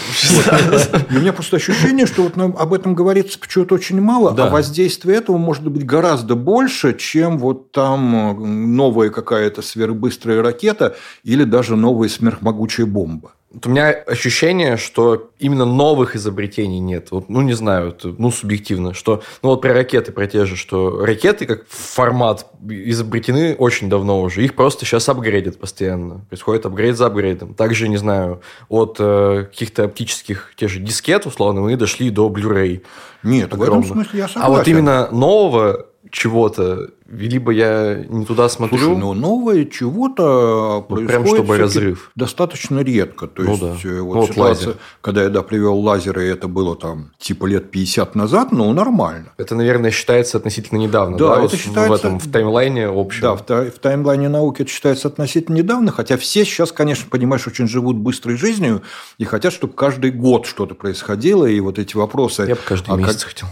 [1.09, 5.37] У меня просто ощущение, что вот об этом говорится почему-то очень мало, а воздействие этого
[5.37, 12.85] может быть гораздо больше, чем вот там новая какая-то сверхбыстрая ракета или даже новая сверхмогучая
[12.85, 13.31] бомба.
[13.53, 17.11] Вот у меня ощущение, что именно новых изобретений нет.
[17.11, 18.93] Вот, ну, не знаю, это, ну, субъективно.
[18.93, 24.21] Что, ну, вот про ракеты, про те же, что ракеты как формат изобретены очень давно
[24.21, 24.43] уже.
[24.43, 26.25] Их просто сейчас апгрейдят постоянно.
[26.27, 27.53] Происходит апгрейд за апгрейдом.
[27.53, 32.83] Также, не знаю, от э, каких-то оптических, те же дискет, условно, мы дошли до Blu-ray.
[33.23, 33.87] Нет, огромных.
[33.87, 34.53] в этом смысле я согласен.
[34.53, 38.77] А вот именно нового чего-то, либо я не туда смотрю.
[38.77, 42.11] Слушай, ну новое чего-то ну, происходит прям чтобы разрыв.
[42.15, 43.27] достаточно редко.
[43.27, 43.89] То ну, есть, да.
[43.89, 44.81] Э, вот, ну, вот ситуация, лазер.
[45.01, 49.33] когда я да, привел лазеры, это было там типа лет 50 назад, ну нормально.
[49.37, 51.17] Это, наверное, считается относительно недавно.
[51.17, 51.89] Да, да это вот считается...
[51.89, 53.21] в этом в таймлайне общем.
[53.21, 57.67] Да, в, в таймлайне науки это считается относительно недавно, хотя все сейчас, конечно, понимаешь, очень
[57.67, 58.81] живут быстрой жизнью
[59.17, 62.43] и хотят, чтобы каждый год что-то происходило, и вот эти вопросы.
[62.43, 63.33] Я бы каждый а месяц как...
[63.33, 63.47] хотел.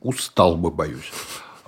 [0.00, 1.10] Устал бы, боюсь.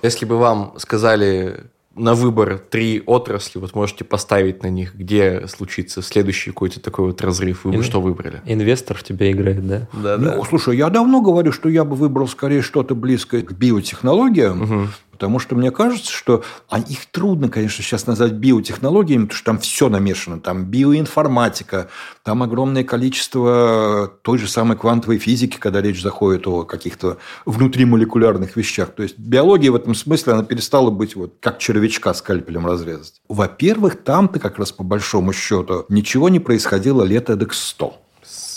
[0.03, 1.61] Если бы вам сказали
[1.95, 7.21] на выбор три отрасли, вот можете поставить на них, где случится следующий какой-то такой вот
[7.21, 8.41] разрыв, вы бы Ин- что выбрали?
[8.45, 9.87] Инвестор в тебя играет, да?
[9.93, 14.91] Да, Ну, слушай, я давно говорю, что я бы выбрал скорее что-то близкое к биотехнологиям,
[15.23, 19.57] потому что мне кажется, что а их трудно, конечно, сейчас назвать биотехнологиями, потому что там
[19.57, 20.41] все намешано.
[20.41, 21.87] Там биоинформатика,
[22.23, 28.89] там огромное количество той же самой квантовой физики, когда речь заходит о каких-то внутримолекулярных вещах.
[28.89, 33.21] То есть биология в этом смысле, она перестала быть вот как червячка скальпелем разрезать.
[33.29, 37.97] Во-первых, там-то как раз по большому счету ничего не происходило лет эдак 100.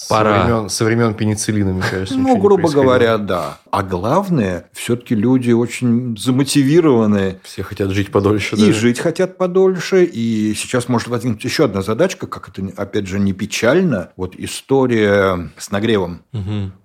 [0.08, 0.34] Пора.
[0.34, 2.16] Со времен, со времен пенициллина, мне кажется.
[2.16, 3.58] Ну, грубо говоря, да.
[3.76, 8.56] А главное, все-таки люди очень замотивированы Все хотят жить подольше.
[8.56, 8.72] и да.
[8.72, 10.04] жить хотят подольше.
[10.04, 14.12] И сейчас может возникнуть еще одна задачка, как это, опять же, не печально.
[14.16, 16.22] Вот история с нагревом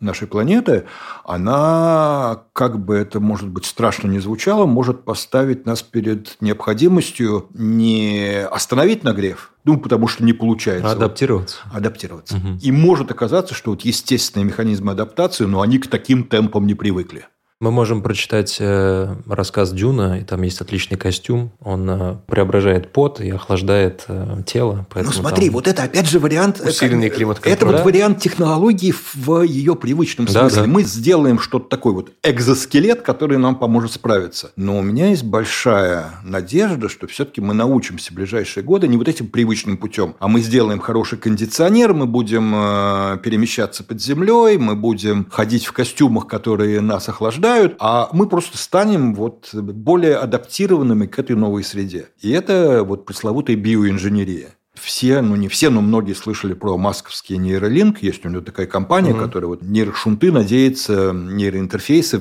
[0.01, 0.83] нашей планеты,
[1.23, 8.45] она, как бы это, может быть, страшно не звучало, может поставить нас перед необходимостью не
[8.51, 10.89] остановить нагрев, ну, потому что не получается.
[10.89, 11.57] Вот Адаптироваться.
[11.71, 12.41] адаптироваться.
[12.61, 17.27] И может оказаться, что вот естественные механизмы адаптации, но они к таким темпам не привыкли.
[17.61, 21.51] Мы можем прочитать э, рассказ Дюна, и там есть отличный костюм.
[21.63, 24.87] Он э, преображает пот и охлаждает э, тело.
[24.95, 26.59] Ну смотри, там- вот это опять же вариант...
[26.59, 27.53] Усиленный это- климат-контроль.
[27.53, 27.83] Это вот Да.
[27.83, 30.61] вариант технологии в ее привычном Да, смысле.
[30.63, 30.67] да.
[30.69, 34.49] Мы сделаем что-то такое вот экзоскелет, который нам поможет справиться.
[34.55, 39.07] Но у меня есть большая надежда, что все-таки мы научимся в ближайшие годы не вот
[39.07, 44.75] этим привычным путем, а мы сделаем хороший кондиционер, мы будем э, перемещаться под землей, мы
[44.75, 51.19] будем ходить в костюмах, которые нас охлаждают, а мы просто станем вот более адаптированными к
[51.19, 52.07] этой новой среде.
[52.21, 54.55] И это вот пресловутая биоинженерия.
[54.73, 58.01] Все, ну не все, но многие слышали про масковский нейролинк.
[58.01, 62.19] Есть у него такая компания, которая вот нейрошунты надеется нейроинтерфейсы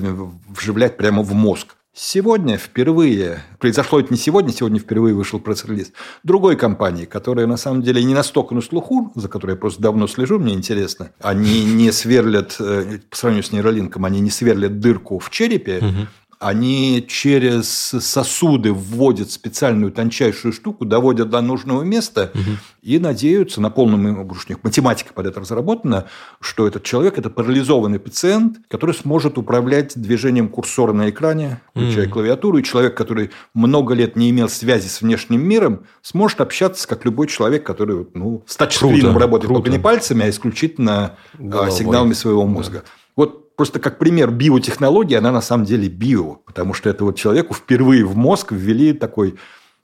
[0.49, 1.75] вживлять прямо в мозг.
[1.93, 5.91] Сегодня впервые, произошло это не сегодня, сегодня впервые вышел пресс-релиз
[6.23, 10.07] другой компании, которая на самом деле не настолько на слуху, за которой я просто давно
[10.07, 11.11] слежу, мне интересно.
[11.19, 16.07] Они не сверлят, э, по сравнению с нейролинком, они не сверлят дырку в черепе,
[16.41, 22.31] они через сосуды вводят специальную тончайшую штуку, доводят до нужного места
[22.81, 26.07] и надеются на полном, потому что у них математика под это разработана,
[26.39, 32.57] что этот человек– это парализованный пациент, который сможет управлять движением курсора на экране, включая клавиатуру,
[32.57, 37.27] и человек, который много лет не имел связи с внешним миром, сможет общаться как любой
[37.27, 39.61] человек, который ну, с тачскрином работает круто.
[39.61, 41.71] только не пальцами, а исключительно а, Головой.
[41.71, 42.83] сигналами своего мозга.
[43.15, 47.53] Вот просто как пример биотехнологии, она на самом деле био, потому что это вот человеку
[47.53, 49.35] впервые в мозг ввели такой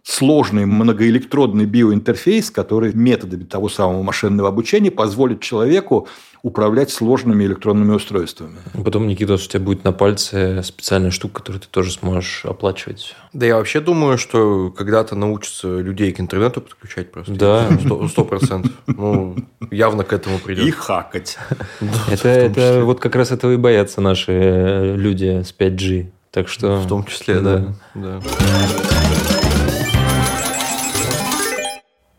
[0.07, 6.07] сложный многоэлектродный биоинтерфейс, который методами того самого машинного обучения позволит человеку
[6.43, 8.55] управлять сложными электронными устройствами.
[8.85, 13.15] Потом, Никита, у тебя будет на пальце специальная штука, которую ты тоже сможешь оплачивать.
[13.33, 17.33] Да я вообще думаю, что когда-то научатся людей к интернету подключать просто.
[17.33, 17.67] Да.
[18.07, 18.71] Сто- процентов.
[18.87, 19.35] Ну,
[19.71, 20.65] явно к этому придет.
[20.65, 21.37] И хакать.
[22.09, 26.11] это это вот как раз этого и боятся наши э, люди с 5G.
[26.31, 26.77] Так что...
[26.77, 27.73] В том числе, да.
[27.93, 28.21] да.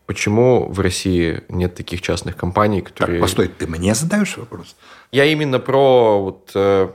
[0.09, 3.19] Почему в России нет таких частных компаний, которые...
[3.19, 4.75] Так, постой, ты мне задаешь вопрос?
[5.11, 6.89] Я именно про, вот, э,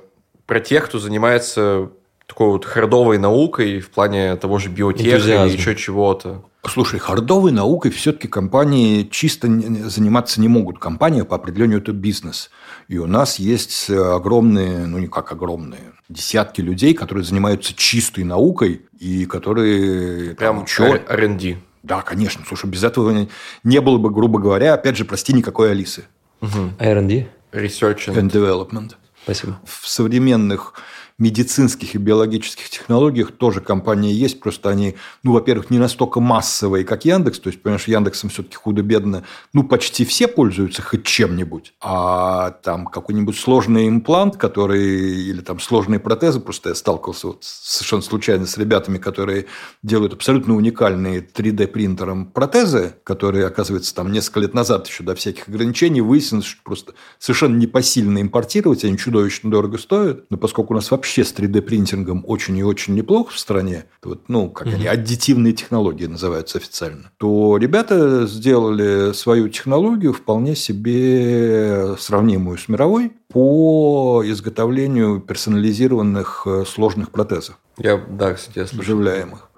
[0.47, 1.91] про тех, кто занимается
[2.27, 6.43] такой вот хардовой наукой в плане того же биотеха или еще чего-то.
[6.67, 10.81] Слушай, хардовой наукой все-таки компании чисто заниматься не могут.
[10.81, 12.51] Компания по определению это бизнес.
[12.89, 18.87] И у нас есть огромные, ну не как огромные, десятки людей, которые занимаются чистой наукой
[18.99, 20.35] и которые...
[20.35, 21.09] Прям учет...
[21.09, 21.59] R&D.
[21.85, 22.43] Да, конечно.
[22.49, 23.29] Слушай, без этого
[23.63, 26.05] не было бы, грубо говоря, опять же, прости, никакой Алисы.
[26.41, 26.73] Угу.
[26.79, 27.29] R&D?
[27.53, 28.95] Research and Development.
[29.23, 29.61] Спасибо.
[29.65, 30.75] В современных
[31.19, 33.31] медицинских и биологических технологиях.
[33.33, 37.87] Тоже компании есть, просто они, ну, во-первых, не настолько массовые, как Яндекс, то есть, понимаешь,
[37.87, 44.83] Яндексом все-таки худо-бедно, ну, почти все пользуются хоть чем-нибудь, а там какой-нибудь сложный имплант, который,
[44.83, 49.47] или там сложные протезы, просто я сталкивался вот совершенно случайно с ребятами, которые
[49.85, 56.01] делают абсолютно уникальные 3D-принтером протезы, которые, оказывается, там несколько лет назад еще до всяких ограничений
[56.01, 61.04] выяснилось, что просто совершенно непосильно импортировать, они чудовищно дорого стоят, но поскольку у нас вообще
[61.05, 66.07] вообще с 3D-принтингом очень и очень неплохо в стране, вот, ну, как они, аддитивные технологии
[66.07, 76.45] называются официально, то ребята сделали свою технологию вполне себе сравнимую с мировой по изготовлению персонализированных
[76.47, 77.59] э, сложных протезов.
[77.77, 78.83] Я, да, кстати, я слышал.
[78.83, 79.51] Вживляемых.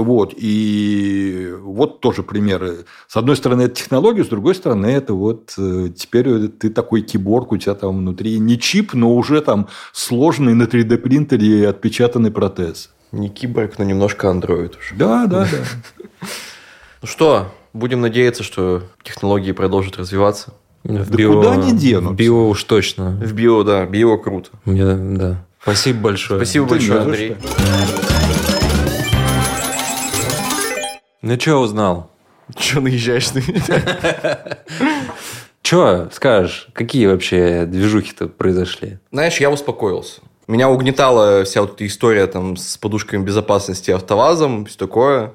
[0.00, 2.84] Вот, и вот тоже примеры.
[3.06, 7.52] С одной стороны, это технология, с другой стороны, это вот э, теперь ты такой киборг,
[7.52, 12.90] у тебя там внутри не чип, но уже там сложный на 3D принтере отпечатанный протез.
[13.12, 14.94] Не киборг, но немножко андроид уже.
[14.94, 16.28] Да, да, да.
[17.02, 20.54] Ну что, будем надеяться, что технологии продолжат развиваться.
[20.84, 21.32] В да био...
[21.32, 22.14] куда они денутся?
[22.14, 23.10] В био уж точно.
[23.10, 24.50] В био, да, био круто.
[24.64, 25.44] Мне, да.
[25.60, 26.40] Спасибо большое.
[26.40, 27.36] Спасибо Ты большое, Андрей.
[27.40, 28.11] Что?
[31.22, 32.10] Ну, что узнал?
[32.56, 34.58] Че наезжаешь на меня?
[35.62, 36.68] Че скажешь?
[36.72, 38.98] Какие вообще движухи-то произошли?
[39.12, 40.20] Знаешь, я успокоился.
[40.48, 45.32] Меня угнетала вся вот эта история там с подушками безопасности автовазом, все такое.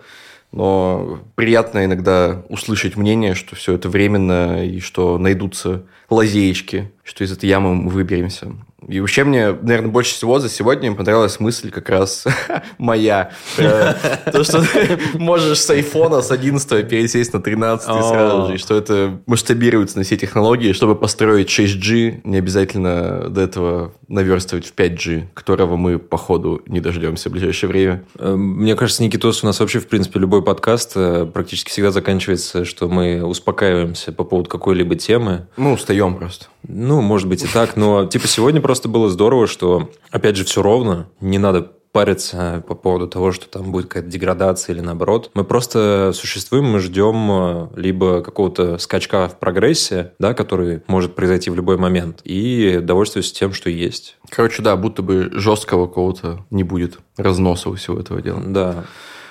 [0.52, 7.32] Но приятно иногда услышать мнение, что все это временно и что найдутся лазеечки, что из
[7.32, 8.52] этой ямы мы выберемся.
[8.88, 12.26] И вообще мне, наверное, больше всего за сегодня понравилась мысль как раз
[12.78, 13.32] моя.
[13.58, 13.94] Э,
[14.32, 18.76] то, что ты можешь с айфона с 11 пересесть на 13 сразу же, и что
[18.76, 25.28] это масштабируется на все технологии, чтобы построить 6G, не обязательно до этого наверстывать в 5G,
[25.34, 28.04] которого мы, походу, не дождемся в ближайшее время.
[28.18, 32.64] Э, мне кажется, Никитос, у нас вообще, в принципе, любой подкаст э, практически всегда заканчивается,
[32.64, 35.48] что мы успокаиваемся по поводу какой-либо темы.
[35.58, 36.48] Мы устаем просто.
[36.68, 40.62] Ну, может быть и так, но типа сегодня просто было здорово, что, опять же, все
[40.62, 45.32] ровно, не надо париться по поводу того, что там будет какая-то деградация или наоборот.
[45.34, 51.50] Мы просто существуем, мы ждем э, либо какого-то скачка в прогрессе, да, который может произойти
[51.50, 54.18] в любой момент, и довольствуемся тем, что есть.
[54.30, 58.42] Короче, да, будто бы жесткого какого-то не будет разноса у всего этого дела.
[58.46, 58.86] Да.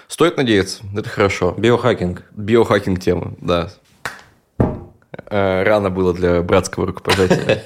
[0.09, 1.55] Стоит надеяться, это хорошо.
[1.57, 2.25] Биохакинг.
[2.33, 3.71] Биохакинг тема, да.
[5.29, 7.65] Э, рано было для братского рукопожатия.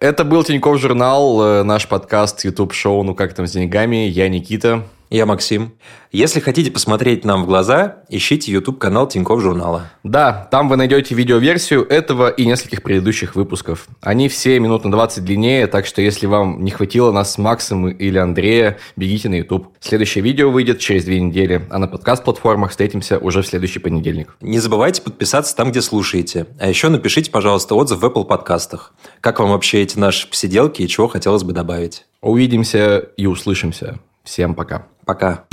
[0.00, 4.08] Это был Тиньков журнал, э, наш подкаст, YouTube-шоу «Ну как там с деньгами».
[4.08, 4.82] Я Никита.
[5.08, 5.74] Я Максим.
[6.10, 9.90] Если хотите посмотреть нам в глаза, ищите YouTube-канал Тиньков журнала.
[10.02, 13.86] Да, там вы найдете видеоверсию этого и нескольких предыдущих выпусков.
[14.00, 17.88] Они все минут на 20 длиннее, так что если вам не хватило нас с Максом
[17.88, 19.68] или Андрея, бегите на YouTube.
[19.78, 24.36] Следующее видео выйдет через две недели, а на подкаст-платформах встретимся уже в следующий понедельник.
[24.40, 26.46] Не забывайте подписаться там, где слушаете.
[26.58, 28.92] А еще напишите, пожалуйста, отзыв в Apple подкастах.
[29.20, 32.06] Как вам вообще эти наши посиделки и чего хотелось бы добавить?
[32.22, 34.00] Увидимся и услышимся.
[34.24, 34.86] Всем пока.
[35.06, 35.46] Пока.